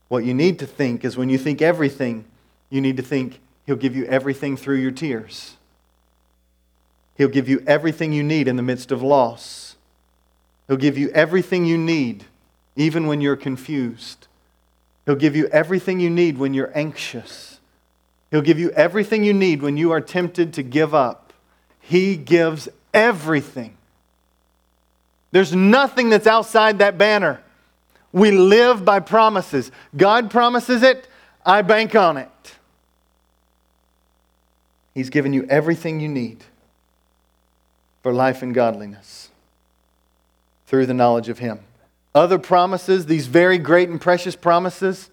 [0.07, 2.25] What you need to think is when you think everything,
[2.69, 5.57] you need to think he'll give you everything through your tears.
[7.15, 9.75] He'll give you everything you need in the midst of loss.
[10.67, 12.23] He'll give you everything you need,
[12.75, 14.27] even when you're confused.
[15.05, 17.59] He'll give you everything you need when you're anxious.
[18.31, 21.33] He'll give you everything you need when you are tempted to give up.
[21.81, 23.75] He gives everything.
[25.31, 27.41] There's nothing that's outside that banner.
[28.11, 29.71] We live by promises.
[29.95, 31.07] God promises it,
[31.45, 32.29] I bank on it.
[34.93, 36.43] He's given you everything you need
[38.01, 39.29] for life and godliness
[40.65, 41.59] through the knowledge of Him.
[42.15, 45.09] Other promises, these very great and precious promises,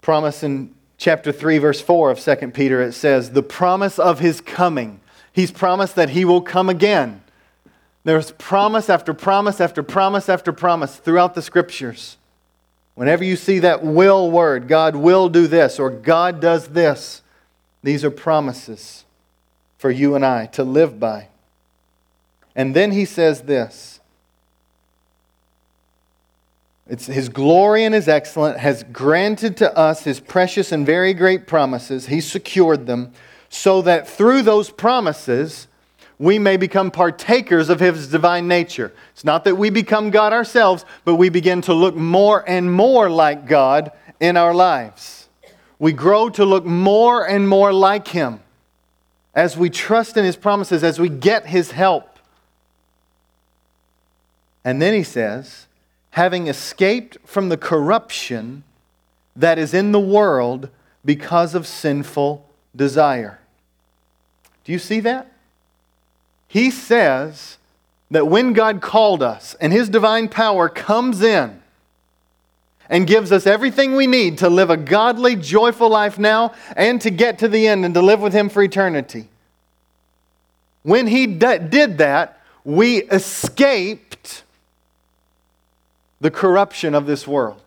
[0.00, 4.40] promise in chapter 3, verse 4 of 2 Peter, it says, The promise of His
[4.40, 5.00] coming
[5.34, 7.20] He's promised that He will come again.
[8.04, 12.16] There's promise after promise after promise after promise throughout the scriptures.
[12.94, 17.22] Whenever you see that will word, God will do this or God does this,
[17.82, 19.04] these are promises
[19.76, 21.28] for you and I to live by.
[22.54, 24.00] And then he says this
[26.86, 31.46] it's his glory and his excellence has granted to us his precious and very great
[31.46, 32.06] promises.
[32.06, 33.12] He secured them
[33.54, 35.68] so that through those promises,
[36.18, 38.92] we may become partakers of his divine nature.
[39.12, 43.08] It's not that we become God ourselves, but we begin to look more and more
[43.08, 45.28] like God in our lives.
[45.78, 48.40] We grow to look more and more like him
[49.36, 52.18] as we trust in his promises, as we get his help.
[54.64, 55.68] And then he says,
[56.10, 58.64] having escaped from the corruption
[59.36, 60.70] that is in the world
[61.04, 62.44] because of sinful
[62.74, 63.38] desire.
[64.64, 65.30] Do you see that?
[66.48, 67.58] He says
[68.10, 71.62] that when God called us and His divine power comes in,
[72.88, 77.10] and gives us everything we need to live a godly, joyful life now and to
[77.10, 79.28] get to the end and to live with Him for eternity.
[80.82, 84.42] When He did that, we escaped
[86.20, 87.60] the corruption of this world.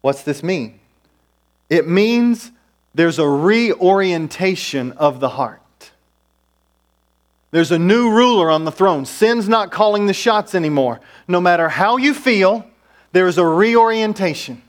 [0.00, 0.78] What's this mean?
[1.70, 2.50] It means
[2.94, 5.60] there's a reorientation of the heart.
[7.50, 9.06] There's a new ruler on the throne.
[9.06, 11.00] Sin's not calling the shots anymore.
[11.28, 12.66] No matter how you feel,
[13.12, 14.62] there is a reorientation.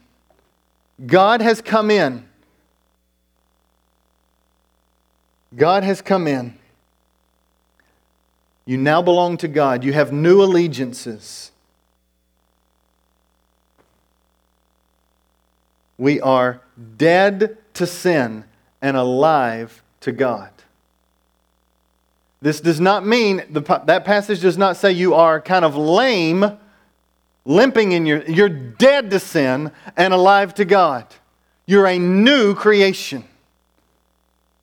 [1.04, 2.26] God has come in.
[5.56, 6.58] God has come in.
[8.66, 9.84] You now belong to God.
[9.84, 11.52] You have new allegiances.
[15.98, 16.62] We are
[16.98, 18.46] dead to sin
[18.82, 20.50] and alive to God.
[22.42, 26.46] This does not mean, the, that passage does not say you are kind of lame,
[27.46, 31.08] limping in your, you're dead to sin and alive to God.
[31.66, 33.24] You're a new creation.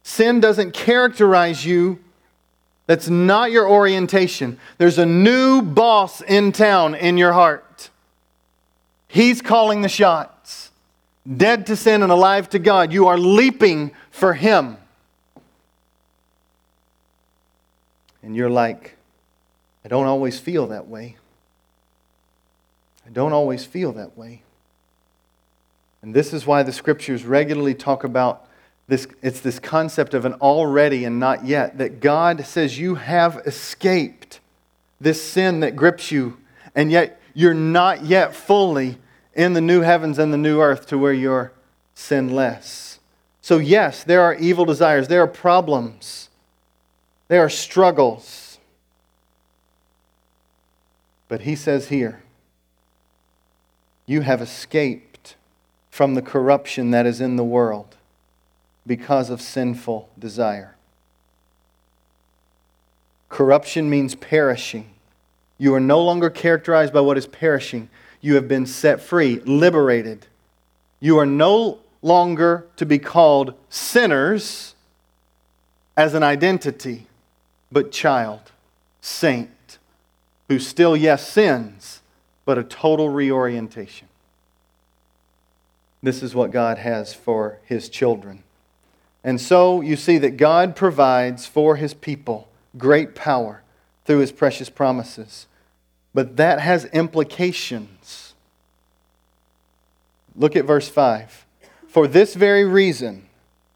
[0.02, 1.98] Sin doesn't characterize you.
[2.86, 4.58] That's not your orientation.
[4.78, 7.90] There's a new boss in town in your heart.
[9.08, 10.31] He's calling the shots
[11.36, 12.92] dead to sin and alive to God.
[12.92, 14.76] You are leaping for Him.
[18.22, 18.96] And you're like,
[19.84, 21.16] I don't always feel that way.
[23.06, 24.42] I don't always feel that way.
[26.02, 28.46] And this is why the scriptures regularly talk about
[28.88, 29.06] this.
[29.22, 31.78] It's this concept of an already and not yet.
[31.78, 34.40] That God says you have escaped
[35.00, 36.38] this sin that grips you,
[36.74, 38.98] and yet you're not yet fully
[39.34, 41.52] in the new heavens and the new earth to where you're
[41.94, 42.98] sinless.
[43.40, 46.28] So, yes, there are evil desires, there are problems,
[47.28, 48.58] there are struggles.
[51.28, 52.22] But he says here,
[54.06, 55.36] you have escaped
[55.90, 57.96] from the corruption that is in the world
[58.86, 60.76] because of sinful desire.
[63.28, 64.90] Corruption means perishing.
[65.56, 67.88] You are no longer characterized by what is perishing.
[68.22, 70.26] You have been set free, liberated.
[71.00, 74.74] You are no longer to be called sinners
[75.96, 77.06] as an identity,
[77.70, 78.52] but child,
[79.00, 79.78] saint,
[80.48, 82.00] who still, yes, sins,
[82.44, 84.08] but a total reorientation.
[86.02, 88.42] This is what God has for his children.
[89.24, 93.62] And so you see that God provides for his people great power
[94.04, 95.46] through his precious promises.
[96.14, 98.34] But that has implications.
[100.36, 101.46] Look at verse 5.
[101.88, 103.28] For this very reason,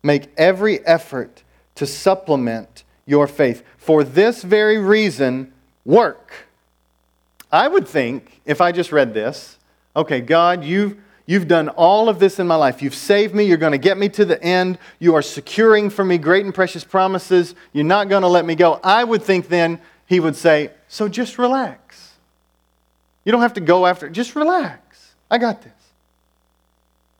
[0.03, 1.43] make every effort
[1.74, 3.62] to supplement your faith.
[3.76, 5.53] For this very reason,
[5.84, 6.32] work.
[7.53, 9.59] I would think, if I just read this,
[9.95, 12.82] okay, God, you've, you've done all of this in my life.
[12.82, 13.45] You've saved me.
[13.45, 14.78] You're going to get me to the end.
[14.99, 17.55] You are securing for me great and precious promises.
[17.72, 18.80] You're not going to let me go.
[18.82, 22.05] I would think then he would say, so just relax.
[23.26, 24.12] You don't have to go after it.
[24.12, 25.14] Just relax.
[25.28, 25.72] I got this.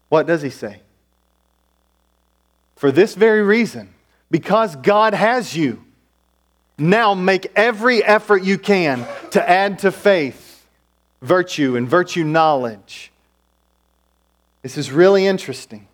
[0.09, 0.81] What does he say?
[2.77, 3.93] For this very reason,
[4.31, 5.83] because God has you,
[6.79, 10.65] now make every effort you can to add to faith
[11.23, 13.11] virtue and virtue knowledge.
[14.63, 15.89] This is really interesting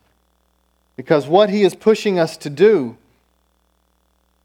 [0.97, 2.99] because what he is pushing us to do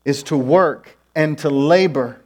[0.05, 2.21] is to work and to labor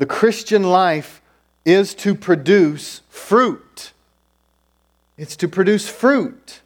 [0.00, 1.20] The Christian life
[1.66, 3.92] is to produce fruit.
[5.18, 6.60] It's to produce fruit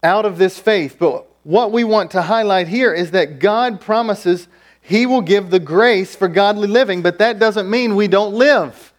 [0.00, 0.98] out of this faith.
[1.00, 4.46] But what we want to highlight here is that God promises
[4.80, 8.92] He will give the grace for godly living, but that doesn't mean we don't live.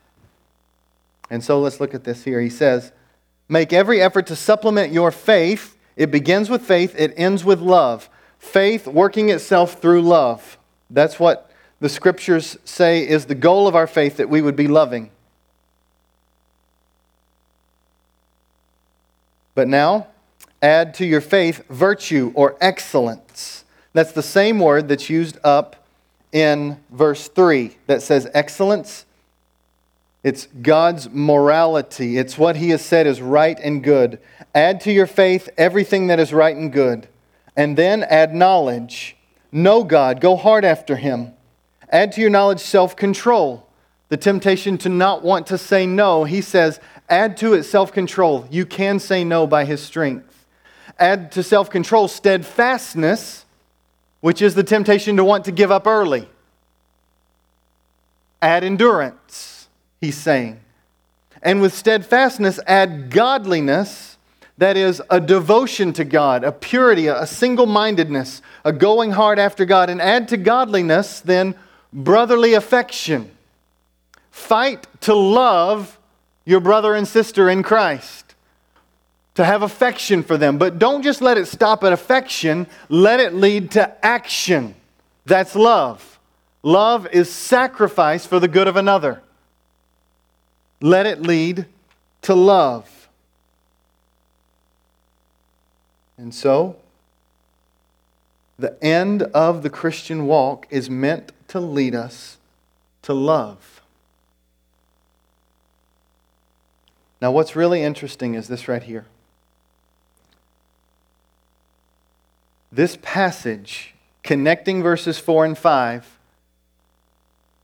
[1.30, 2.42] And so let's look at this here.
[2.42, 2.92] He says,
[3.48, 5.78] Make every effort to supplement your faith.
[5.96, 8.10] It begins with faith, it ends with love.
[8.38, 10.58] Faith working itself through love.
[10.90, 11.51] That's what
[11.82, 15.10] the scriptures say is the goal of our faith that we would be loving.
[19.56, 20.08] But now,
[20.62, 23.66] add to your faith virtue or excellence.
[23.94, 25.76] That's the same word that's used up
[26.32, 29.06] in verse 3 that says excellence.
[30.24, 32.20] It's God's morality.
[32.20, 34.20] It's what He has said is right and good.
[34.54, 37.08] Add to your faith everything that is right and good.
[37.58, 39.18] And then add knowledge.
[39.52, 40.22] Know God.
[40.22, 41.34] Go hard after Him.
[41.92, 43.68] Add to your knowledge self control,
[44.10, 46.24] the temptation to not want to say no.
[46.24, 46.80] He says,
[47.10, 48.48] add to it self control.
[48.50, 50.46] You can say no by his strength.
[50.98, 53.46] Add to self control steadfastness,
[54.22, 56.30] which is the temptation to want to give up early.
[58.42, 59.68] Add endurance.
[60.00, 60.60] he's saying.
[61.44, 64.18] And with steadfastness, add godliness,
[64.58, 69.66] that is, a devotion to God, a purity, a single mindedness, a going hard after
[69.66, 69.90] God.
[69.90, 71.56] And add to godliness, then,
[71.94, 73.32] brotherly affection.
[74.32, 75.98] Fight to love
[76.46, 78.36] your brother and sister in Christ,
[79.36, 80.58] to have affection for them.
[80.58, 84.76] But don't just let it stop at affection, let it lead to action.
[85.26, 86.20] That's love.
[86.64, 89.22] Love is sacrifice for the good of another.
[90.80, 91.66] Let it lead
[92.24, 93.10] to love.
[96.18, 96.76] And so,
[98.60, 102.38] the end of the Christian walk is meant to lead us
[103.02, 103.82] to love.
[107.22, 109.06] Now, what's really interesting is this right here.
[112.72, 113.94] This passage,
[114.24, 116.18] connecting verses 4 and 5,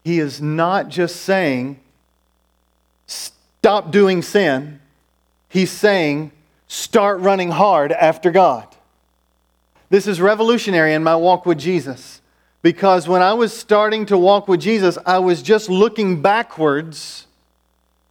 [0.03, 1.79] he is not just saying,
[3.07, 4.81] stop doing sin.
[5.47, 6.33] He's saying,
[6.67, 8.67] start running hard after God.
[9.89, 12.16] This is revolutionary in my walk with Jesus
[12.67, 17.25] because when I was starting to walk with Jesus, I was just looking backwards,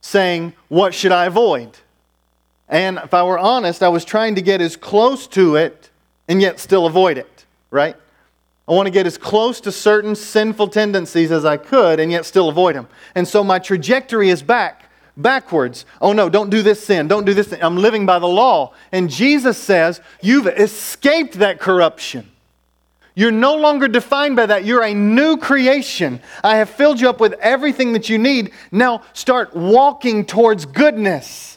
[0.00, 1.76] saying, What should I avoid?
[2.66, 5.90] And if I were honest, I was trying to get as close to it
[6.26, 7.96] and yet still avoid it, right?
[8.66, 12.24] I want to get as close to certain sinful tendencies as I could and yet
[12.24, 12.88] still avoid them.
[13.14, 15.84] And so my trajectory is back backwards.
[16.00, 17.08] Oh no, don't do this sin.
[17.08, 17.58] Don't do this sin.
[17.60, 18.72] I'm living by the law.
[18.90, 22.30] And Jesus says, You've escaped that corruption.
[23.18, 24.66] You're no longer defined by that.
[24.66, 26.20] You're a new creation.
[26.44, 28.52] I have filled you up with everything that you need.
[28.70, 31.56] Now start walking towards goodness.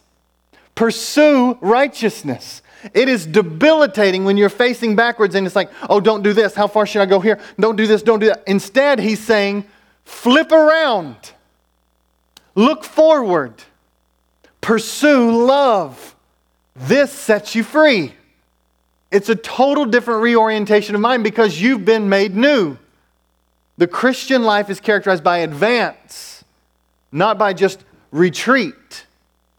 [0.74, 2.62] Pursue righteousness.
[2.94, 6.56] It is debilitating when you're facing backwards and it's like, oh, don't do this.
[6.56, 7.38] How far should I go here?
[7.60, 8.02] Don't do this.
[8.04, 8.44] Don't do that.
[8.48, 9.66] Instead, he's saying,
[10.06, 11.34] flip around.
[12.56, 13.54] Look forward.
[14.62, 16.16] Pursue love.
[16.74, 18.14] This sets you free.
[19.12, 22.78] It's a total different reorientation of mind because you've been made new.
[23.78, 26.44] The Christian life is characterized by advance,
[27.12, 29.06] not by just retreat.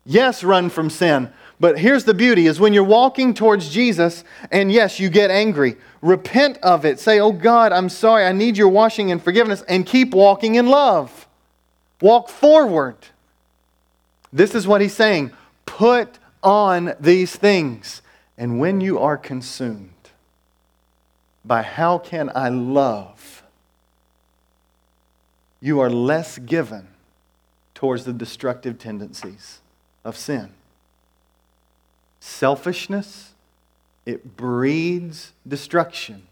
[0.05, 1.33] Yes, run from sin.
[1.59, 5.77] But here's the beauty is when you're walking towards Jesus and yes, you get angry,
[6.01, 6.99] repent of it.
[6.99, 8.25] Say, "Oh God, I'm sorry.
[8.25, 11.27] I need your washing and forgiveness." And keep walking in love.
[12.01, 12.97] Walk forward.
[14.33, 15.33] This is what he's saying.
[15.67, 18.00] Put on these things.
[18.41, 19.91] And when you are consumed
[21.45, 23.43] by how can I love,
[25.61, 26.89] you are less given
[27.75, 29.59] towards the destructive tendencies
[30.07, 30.53] of sin.
[32.19, 33.33] Selfishness,
[34.07, 36.23] it breeds destruction.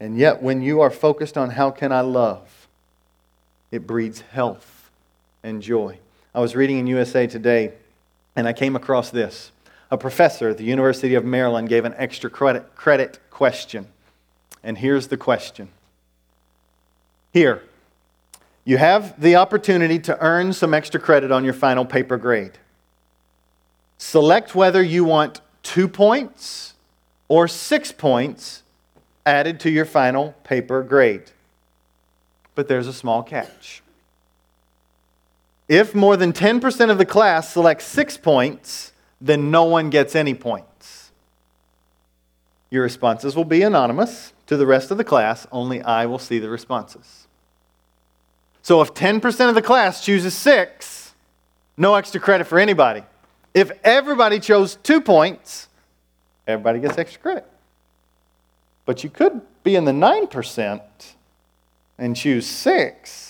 [0.00, 2.66] And yet, when you are focused on how can I love,
[3.70, 4.90] it breeds health
[5.44, 5.98] and joy.
[6.34, 7.74] I was reading in USA Today
[8.36, 9.52] and I came across this.
[9.90, 13.86] A professor at the University of Maryland gave an extra credit, credit question.
[14.62, 15.68] And here's the question
[17.32, 17.62] Here,
[18.64, 22.52] you have the opportunity to earn some extra credit on your final paper grade.
[23.98, 26.74] Select whether you want two points
[27.28, 28.62] or six points
[29.24, 31.30] added to your final paper grade.
[32.54, 33.82] But there's a small catch.
[35.68, 40.34] If more than 10% of the class selects six points, then no one gets any
[40.34, 41.10] points.
[42.70, 46.38] Your responses will be anonymous to the rest of the class, only I will see
[46.38, 47.26] the responses.
[48.62, 51.14] So if 10% of the class chooses six,
[51.76, 53.02] no extra credit for anybody.
[53.54, 55.68] If everybody chose two points,
[56.46, 57.46] everybody gets extra credit.
[58.84, 60.80] But you could be in the 9%
[61.96, 63.23] and choose six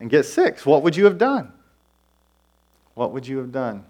[0.00, 1.52] and get six, what would you have done?
[2.94, 3.84] What would you have done?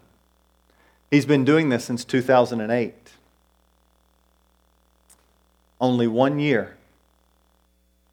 [1.11, 2.95] He's been doing this since 2008.
[5.81, 6.77] Only one year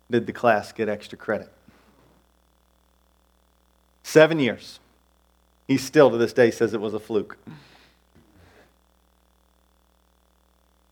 [0.09, 1.51] did the class get extra credit.
[4.03, 4.79] Seven years.
[5.67, 7.37] He still to this day says it was a fluke.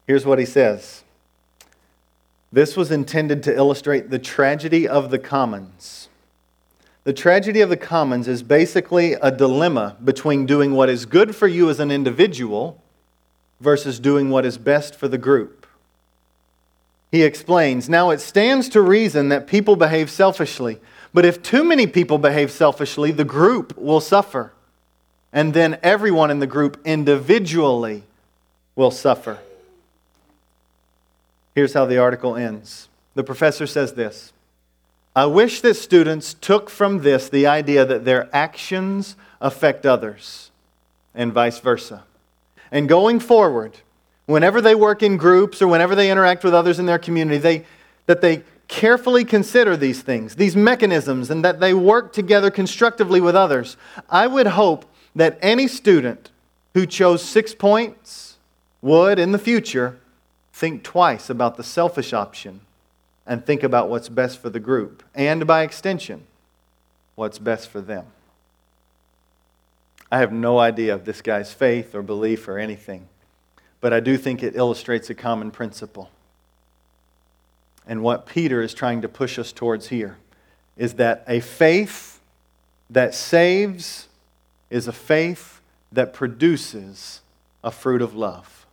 [0.07, 1.03] Here's what he says
[2.51, 6.09] this was intended to illustrate the tragedy of the commons.
[7.03, 11.47] The tragedy of the commons is basically a dilemma between doing what is good for
[11.47, 12.81] you as an individual
[13.59, 15.67] versus doing what is best for the group.
[17.11, 20.79] He explains Now it stands to reason that people behave selfishly,
[21.13, 24.53] but if too many people behave selfishly, the group will suffer.
[25.33, 28.03] And then everyone in the group individually
[28.75, 29.39] will suffer.
[31.53, 32.87] Here's how the article ends.
[33.13, 34.31] The professor says this
[35.15, 40.49] I wish that students took from this the idea that their actions affect others
[41.13, 42.03] and vice versa.
[42.71, 43.77] And going forward,
[44.25, 47.65] whenever they work in groups or whenever they interact with others in their community, they,
[48.07, 53.35] that they carefully consider these things, these mechanisms, and that they work together constructively with
[53.35, 53.77] others.
[54.09, 54.85] I would hope
[55.15, 56.31] that any student
[56.73, 58.37] who chose six points
[58.81, 59.99] would, in the future,
[60.51, 62.61] think twice about the selfish option
[63.25, 66.25] and think about what's best for the group, and by extension,
[67.15, 68.05] what's best for them.
[70.11, 73.07] I have no idea of this guy's faith or belief or anything,
[73.81, 76.09] but I do think it illustrates a common principle.
[77.87, 80.17] And what Peter is trying to push us towards here
[80.77, 82.19] is that a faith
[82.89, 84.07] that saves
[84.69, 85.61] is a faith
[85.91, 87.21] that produces
[87.63, 88.65] a fruit of love.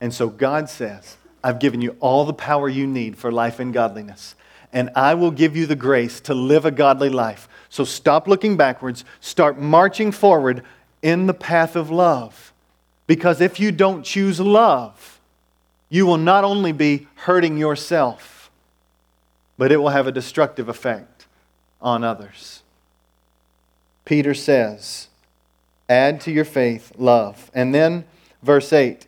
[0.00, 3.72] And so God says, I've given you all the power you need for life and
[3.72, 4.34] godliness.
[4.72, 7.48] And I will give you the grace to live a godly life.
[7.68, 10.64] So stop looking backwards, start marching forward
[11.02, 12.52] in the path of love.
[13.06, 15.20] Because if you don't choose love,
[15.88, 18.50] you will not only be hurting yourself,
[19.56, 21.26] but it will have a destructive effect
[21.80, 22.64] on others.
[24.04, 25.06] Peter says,
[25.88, 27.52] add to your faith love.
[27.54, 28.04] And then,
[28.42, 29.06] verse 8,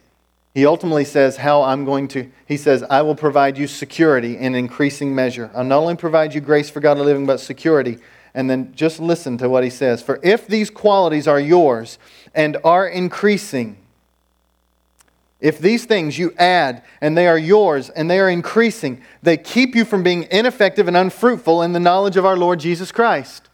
[0.55, 4.55] he ultimately says how I'm going to, he says, I will provide you security in
[4.55, 5.51] increasing measure.
[5.55, 7.99] I'll not only provide you grace for godly living, but security.
[8.35, 10.03] And then just listen to what he says.
[10.03, 11.99] For if these qualities are yours
[12.35, 13.79] and are increasing,
[15.41, 19.75] if these things you add and they are yours and they are increasing, they keep
[19.75, 23.49] you from being ineffective and unfruitful in the knowledge of our Lord Jesus Christ.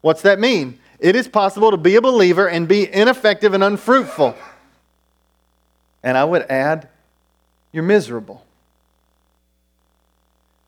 [0.00, 0.78] What's that mean?
[1.00, 4.36] It is possible to be a believer and be ineffective and unfruitful.
[6.04, 6.88] And I would add,
[7.72, 8.44] you're miserable.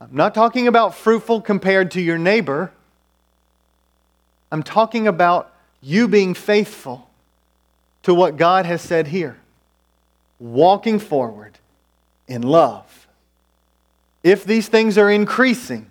[0.01, 2.73] I'm not talking about fruitful compared to your neighbor.
[4.51, 7.09] I'm talking about you being faithful
[8.03, 9.37] to what God has said here,
[10.39, 11.59] walking forward
[12.27, 13.07] in love.
[14.25, 15.91] If these things are increasing,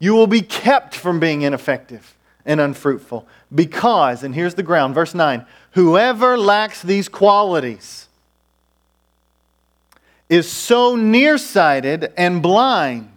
[0.00, 5.14] you will be kept from being ineffective and unfruitful because, and here's the ground, verse
[5.14, 8.08] 9 Whoever lacks these qualities
[10.28, 13.08] is so nearsighted and blind,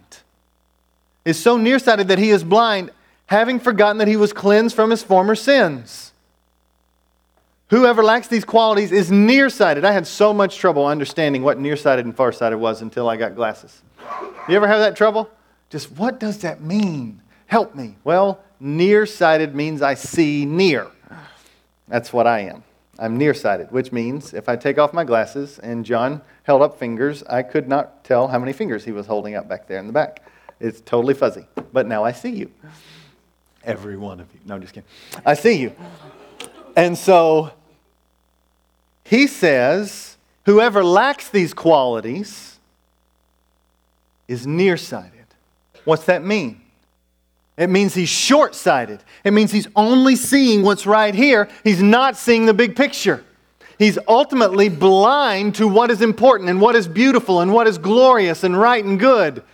[1.24, 2.90] is so nearsighted that he is blind,
[3.26, 6.12] having forgotten that he was cleansed from his former sins.
[7.70, 9.84] Whoever lacks these qualities is nearsighted.
[9.84, 13.80] I had so much trouble understanding what nearsighted and farsighted was until I got glasses.
[14.46, 15.30] You ever have that trouble?
[15.70, 17.22] Just what does that mean?
[17.46, 17.96] Help me.
[18.04, 20.86] Well, nearsighted means I see near.
[21.92, 22.64] That's what I am.
[22.98, 27.22] I'm nearsighted, which means if I take off my glasses and John held up fingers,
[27.24, 29.92] I could not tell how many fingers he was holding up back there in the
[29.92, 30.26] back.
[30.58, 31.44] It's totally fuzzy.
[31.70, 32.50] But now I see you.
[33.62, 34.40] Every one of you.
[34.46, 34.88] No, I'm just kidding.
[35.26, 35.74] I see you.
[36.76, 37.52] And so
[39.04, 40.16] he says,
[40.46, 42.56] whoever lacks these qualities
[44.28, 45.26] is nearsighted.
[45.84, 46.61] What's that mean?
[47.62, 49.04] It means he's short sighted.
[49.22, 51.48] It means he's only seeing what's right here.
[51.62, 53.22] He's not seeing the big picture.
[53.78, 58.42] He's ultimately blind to what is important and what is beautiful and what is glorious
[58.42, 59.44] and right and good.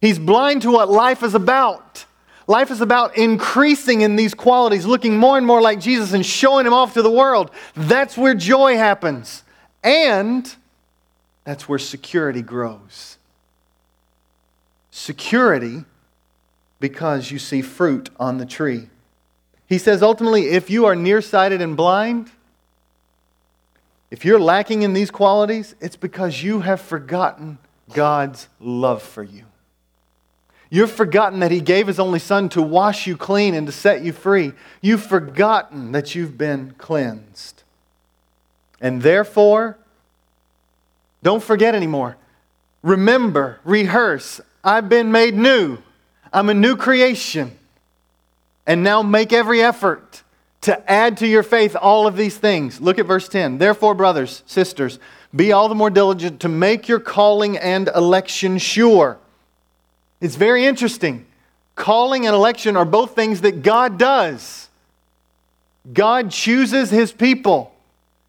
[0.00, 2.04] He's blind to what life is about.
[2.46, 6.66] Life is about increasing in these qualities, looking more and more like Jesus and showing
[6.66, 7.50] him off to the world.
[7.74, 9.42] That's where joy happens.
[9.82, 10.54] And
[11.42, 13.18] that's where security grows.
[14.92, 15.84] Security
[16.80, 18.88] because you see fruit on the tree.
[19.66, 22.30] He says ultimately, if you are nearsighted and blind,
[24.10, 27.58] if you're lacking in these qualities, it's because you have forgotten
[27.92, 29.44] God's love for you.
[30.70, 34.02] You've forgotten that He gave His only Son to wash you clean and to set
[34.02, 34.52] you free.
[34.80, 37.62] You've forgotten that you've been cleansed.
[38.80, 39.78] And therefore,
[41.22, 42.16] don't forget anymore.
[42.82, 45.78] Remember, rehearse, I've been made new.
[46.32, 47.56] I'm a new creation.
[48.66, 50.22] And now make every effort
[50.62, 52.80] to add to your faith all of these things.
[52.80, 53.58] Look at verse 10.
[53.58, 54.98] Therefore, brothers, sisters,
[55.34, 59.18] be all the more diligent to make your calling and election sure.
[60.20, 61.26] It's very interesting.
[61.74, 64.68] Calling and election are both things that God does.
[65.92, 67.74] God chooses his people,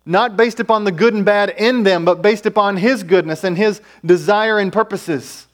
[0.05, 3.57] not based upon the good and bad in them, but based upon his goodness and
[3.57, 5.47] his desire and purposes.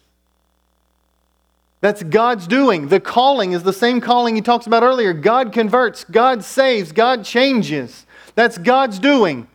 [1.79, 2.87] That's God's doing.
[2.87, 5.13] The calling is the same calling he talks about earlier.
[5.13, 8.05] God converts, God saves, God changes.
[8.35, 9.47] That's God's doing.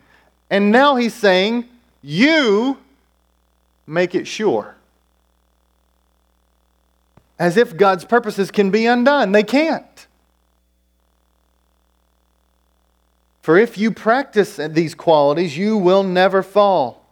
[0.49, 1.65] And now he's saying,
[2.01, 2.77] You
[3.85, 4.75] make it sure.
[7.39, 9.31] as if God's purposes can be undone.
[9.33, 10.07] They can't.
[13.41, 17.05] For if you practice these qualities, you will never fall.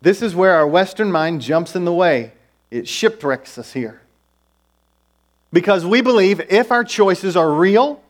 [0.00, 2.32] This is where our Western mind jumps in the way.
[2.70, 4.00] It shipwrecks us here.
[5.52, 8.02] Because we believe if our choices are real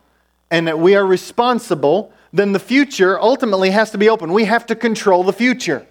[0.51, 4.31] and that we are responsible, then the future ultimately has to be open.
[4.31, 5.85] We have to control the future.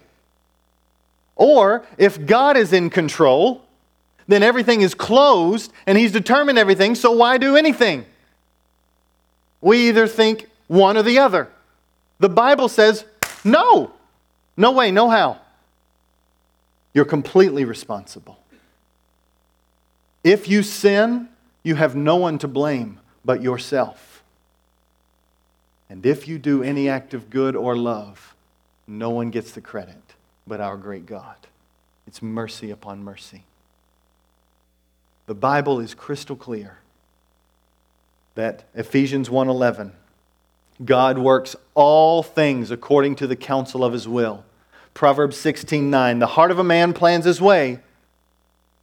[1.35, 3.63] Or if God is in control,
[4.27, 8.05] then everything is closed and He's determined everything, so why do anything?
[9.59, 11.49] We either think one or the other.
[12.19, 13.03] The Bible says,
[13.43, 13.91] no,
[14.55, 15.39] no way, no how.
[16.93, 18.37] You're completely responsible.
[20.23, 21.29] If you sin,
[21.63, 24.23] you have no one to blame but yourself.
[25.89, 28.35] And if you do any act of good or love,
[28.87, 29.97] no one gets the credit
[30.47, 31.35] but our great God.
[32.07, 33.43] It's mercy upon mercy.
[35.27, 36.79] The Bible is crystal clear
[38.35, 39.93] that Ephesians 1:11
[40.83, 44.43] God works all things according to the counsel of his will.
[44.93, 47.79] Proverbs 16:9 The heart of a man plans his way,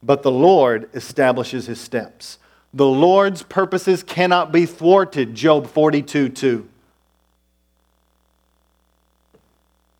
[0.01, 2.37] but the Lord establishes his steps.
[2.73, 5.35] The Lord's purposes cannot be thwarted.
[5.35, 6.69] Job 42 2.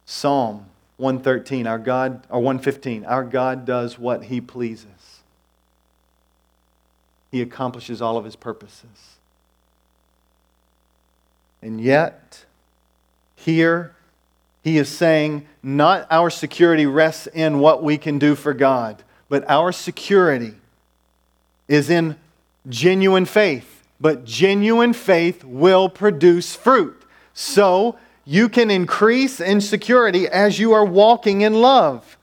[0.05, 0.65] Psalm
[0.97, 5.21] 113 our God or 115 our God does what he pleases.
[7.31, 9.17] He accomplishes all of his purposes.
[11.61, 12.45] And yet,
[13.35, 13.95] here,
[14.63, 19.49] he is saying, not our security rests in what we can do for God, but
[19.49, 20.55] our security
[21.67, 22.17] is in
[22.67, 23.83] genuine faith.
[24.01, 27.03] But genuine faith will produce fruit.
[27.33, 32.15] So, you can increase in security as you are walking in love.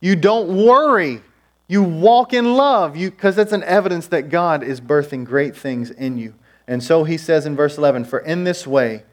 [0.00, 1.22] You don't worry.
[1.66, 6.18] You walk in love because that's an evidence that God is birthing great things in
[6.18, 6.34] you.
[6.68, 9.04] And so he says in verse 11, For in this way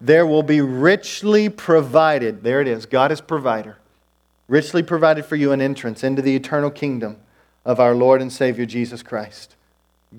[0.00, 2.42] there will be richly provided.
[2.42, 2.84] There it is.
[2.84, 3.78] God is provider.
[4.48, 7.16] Richly provided for you an entrance into the eternal kingdom
[7.64, 9.54] of our Lord and Savior Jesus Christ.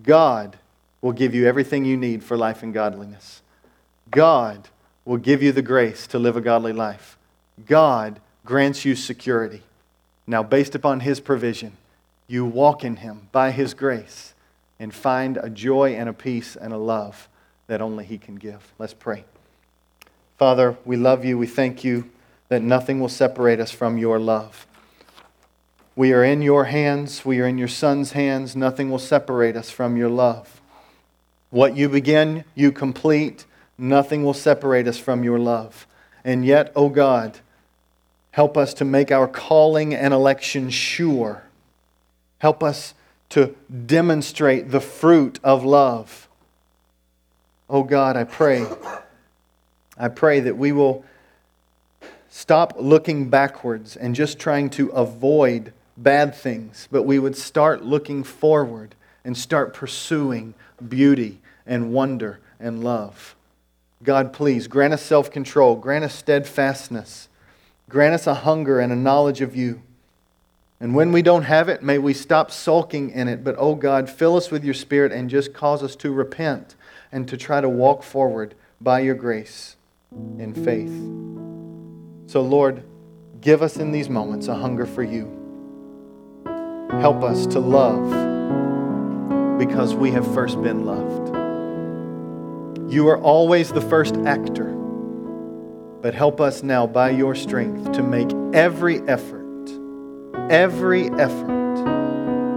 [0.03, 0.57] God
[1.01, 3.41] will give you everything you need for life and godliness.
[4.09, 4.69] God
[5.05, 7.17] will give you the grace to live a godly life.
[7.67, 9.61] God grants you security.
[10.25, 11.73] Now, based upon His provision,
[12.27, 14.33] you walk in Him by His grace
[14.79, 17.27] and find a joy and a peace and a love
[17.67, 18.73] that only He can give.
[18.79, 19.25] Let's pray.
[20.37, 21.37] Father, we love you.
[21.37, 22.09] We thank you
[22.53, 24.67] that nothing will separate us from your love.
[25.95, 27.25] We are in your hands.
[27.25, 28.55] We are in your Son's hands.
[28.55, 30.61] Nothing will separate us from your love.
[31.49, 33.45] What you begin, you complete.
[33.75, 35.87] Nothing will separate us from your love.
[36.23, 37.39] And yet, O oh God,
[38.29, 41.45] help us to make our calling and election sure.
[42.37, 42.93] Help us
[43.29, 43.55] to
[43.87, 46.27] demonstrate the fruit of love.
[47.67, 48.67] Oh God, I pray.
[49.97, 51.03] I pray that we will
[52.35, 58.23] stop looking backwards and just trying to avoid bad things, but we would start looking
[58.23, 60.55] forward and start pursuing
[60.89, 63.35] beauty and wonder and love.
[64.01, 67.29] God, please grant us self control, grant us steadfastness,
[67.87, 69.83] grant us a hunger and a knowledge of you.
[70.79, 73.43] And when we don't have it, may we stop sulking in it.
[73.43, 76.73] But, oh God, fill us with your Spirit and just cause us to repent
[77.11, 79.75] and to try to walk forward by your grace
[80.11, 81.23] in faith.
[82.33, 82.83] So, Lord,
[83.41, 85.25] give us in these moments a hunger for you.
[86.89, 88.09] Help us to love
[89.59, 91.27] because we have first been loved.
[92.91, 94.73] You are always the first actor,
[96.01, 99.43] but help us now by your strength to make every effort
[100.49, 101.75] every effort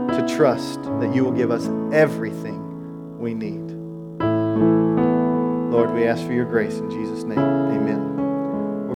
[0.09, 3.61] to trust that you will give us everything we need.
[5.70, 7.39] Lord, we ask for your grace in Jesus' name.
[7.39, 8.16] Amen.